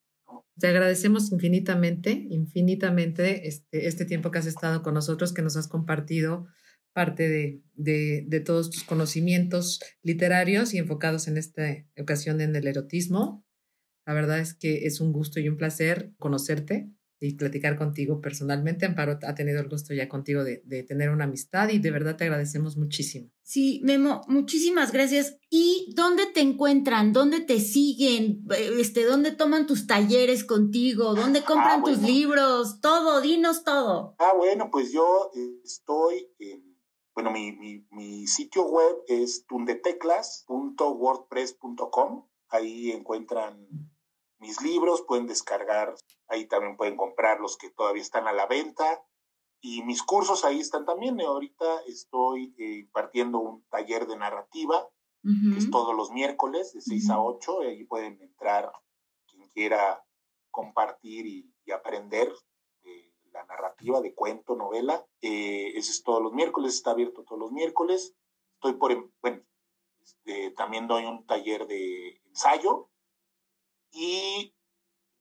[0.58, 5.68] Te agradecemos infinitamente, infinitamente este, este tiempo que has estado con nosotros, que nos has
[5.68, 6.48] compartido
[6.94, 11.64] parte de, de, todos tus conocimientos literarios y enfocados en esta
[12.00, 13.46] ocasión en el erotismo.
[14.08, 16.90] La verdad es que es un gusto y un placer conocerte
[17.20, 18.86] y platicar contigo personalmente.
[18.86, 22.16] Amparo ha tenido el gusto ya contigo de, de, tener una amistad y de verdad
[22.16, 23.30] te agradecemos muchísimo.
[23.44, 25.38] Sí, Memo, muchísimas gracias.
[25.50, 27.14] ¿Y dónde te encuentran?
[27.14, 28.46] ¿Dónde te siguen?
[28.80, 31.14] Este, ¿Dónde toman tus talleres contigo?
[31.14, 32.80] ¿Dónde compran ah, tus libros?
[32.82, 34.16] Todo, dinos todo.
[34.20, 35.32] Ah, bueno, pues yo
[35.64, 36.78] estoy en
[37.18, 37.52] bueno, mi,
[37.90, 42.28] mi, sitio web es tundeteclas.wordpress.com.
[42.50, 43.68] Ahí encuentran
[44.40, 45.96] mis libros, pueden descargar,
[46.28, 49.04] ahí también pueden comprar los que todavía están a la venta.
[49.60, 51.20] Y mis cursos ahí están también.
[51.20, 54.88] Ahorita estoy eh, impartiendo un taller de narrativa,
[55.24, 57.62] que es todos los miércoles de 6 a 8.
[57.62, 58.72] Ahí pueden entrar
[59.26, 60.06] quien quiera
[60.52, 62.32] compartir y, y aprender
[63.46, 65.06] narrativa de cuento, novela.
[65.22, 68.16] Eh, ese es todos los miércoles, está abierto todos los miércoles.
[68.56, 69.42] Estoy por, em, bueno,
[70.02, 72.90] este, también doy un taller de ensayo
[73.92, 74.54] y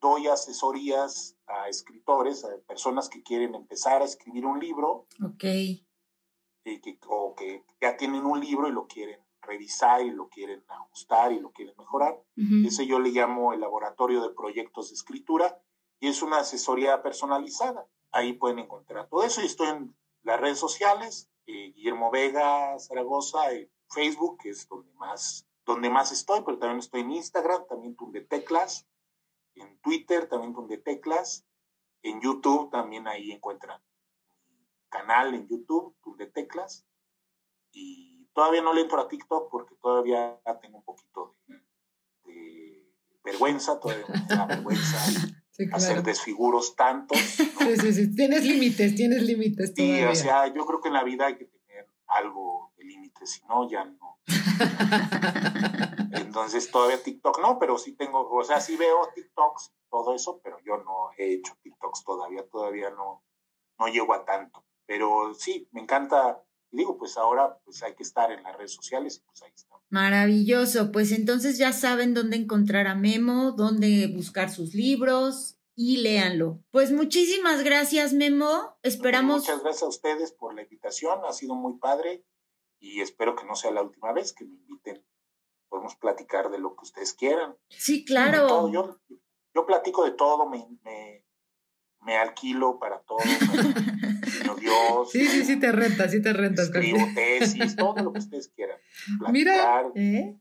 [0.01, 5.07] doy asesorías a escritores, a personas que quieren empezar a escribir un libro.
[5.25, 5.45] Ok.
[5.45, 10.65] Eh, que, o que ya tienen un libro y lo quieren revisar y lo quieren
[10.69, 12.21] ajustar y lo quieren mejorar.
[12.65, 15.63] Ese yo le llamo el laboratorio de proyectos de escritura
[16.01, 17.87] y es una asesoría personalizada.
[18.11, 19.41] Ahí pueden encontrar todo eso.
[19.43, 24.93] Y estoy en las redes sociales, eh, Guillermo Vega Zaragoza, en Facebook, que es donde
[24.95, 28.87] más, donde más estoy, pero también estoy en Instagram, también de Teclas,
[29.57, 31.45] en Twitter también de Teclas,
[32.03, 33.83] en YouTube también ahí encuentran
[34.49, 36.87] mi canal en YouTube, de Teclas,
[37.73, 41.35] y todavía no le entro a TikTok porque todavía tengo un poquito
[42.25, 42.89] de,
[43.25, 44.99] vergüenza, todavía me da vergüenza
[45.73, 47.19] hacer desfiguros tantos.
[47.67, 49.73] Sí, sí, sí, tienes límites, tienes límites.
[49.75, 52.73] Sí, o sea, yo creo que en la vida hay que tener algo
[53.25, 54.19] si no, ya no.
[56.13, 60.59] Entonces todavía TikTok no, pero sí tengo, o sea, sí veo TikToks, todo eso, pero
[60.67, 63.25] yo no he hecho TikToks todavía, todavía no,
[63.79, 64.65] no llego a tanto.
[64.87, 68.75] Pero sí, me encanta, y digo, pues ahora pues hay que estar en las redes
[68.75, 69.77] sociales y pues ahí está.
[69.89, 76.61] Maravilloso, pues entonces ya saben dónde encontrar a Memo, dónde buscar sus libros y léanlo.
[76.71, 78.77] Pues muchísimas gracias, Memo.
[78.83, 79.43] Esperamos.
[79.43, 82.25] Muchas gracias a ustedes por la invitación, ha sido muy padre
[82.79, 85.05] y espero que no sea la última vez que me inviten.
[85.69, 87.57] Podemos platicar de lo que ustedes quieran.
[87.69, 88.71] Sí, claro.
[88.73, 89.01] Yo,
[89.55, 91.25] yo platico de todo, me, me,
[92.03, 93.19] me alquilo para todo.
[94.61, 95.11] Dios.
[95.11, 96.67] Sí, sí, sí te rentas, sí te rentas.
[96.67, 98.79] Escribo tesis, todo lo que ustedes quieran.
[99.31, 100.39] Mira, ¿eh?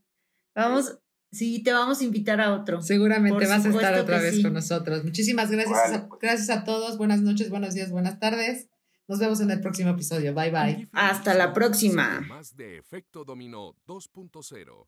[0.53, 0.99] vamos,
[1.31, 2.81] sí, te vamos a invitar a otro.
[2.81, 5.03] Seguramente vas a estar otra vez con nosotros.
[5.03, 6.97] Muchísimas gracias, a, gracias a todos.
[6.97, 8.69] Buenas noches, buenos días, buenas tardes.
[9.07, 10.33] Nos vemos en el próximo episodio.
[10.33, 10.89] Bye bye.
[10.91, 12.21] Hasta la próxima.
[12.21, 14.87] Más de Efecto Dominó 2.0.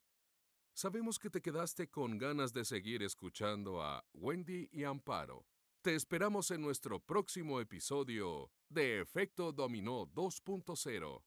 [0.74, 5.46] Sabemos que te quedaste con ganas de seguir escuchando a Wendy y Amparo.
[5.84, 11.24] Te esperamos en nuestro próximo episodio de Efecto Dominó 2.0.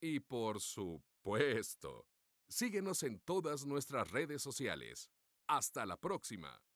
[0.00, 2.06] Y por supuesto,
[2.48, 5.08] síguenos en todas nuestras redes sociales.
[5.46, 6.64] Hasta la próxima.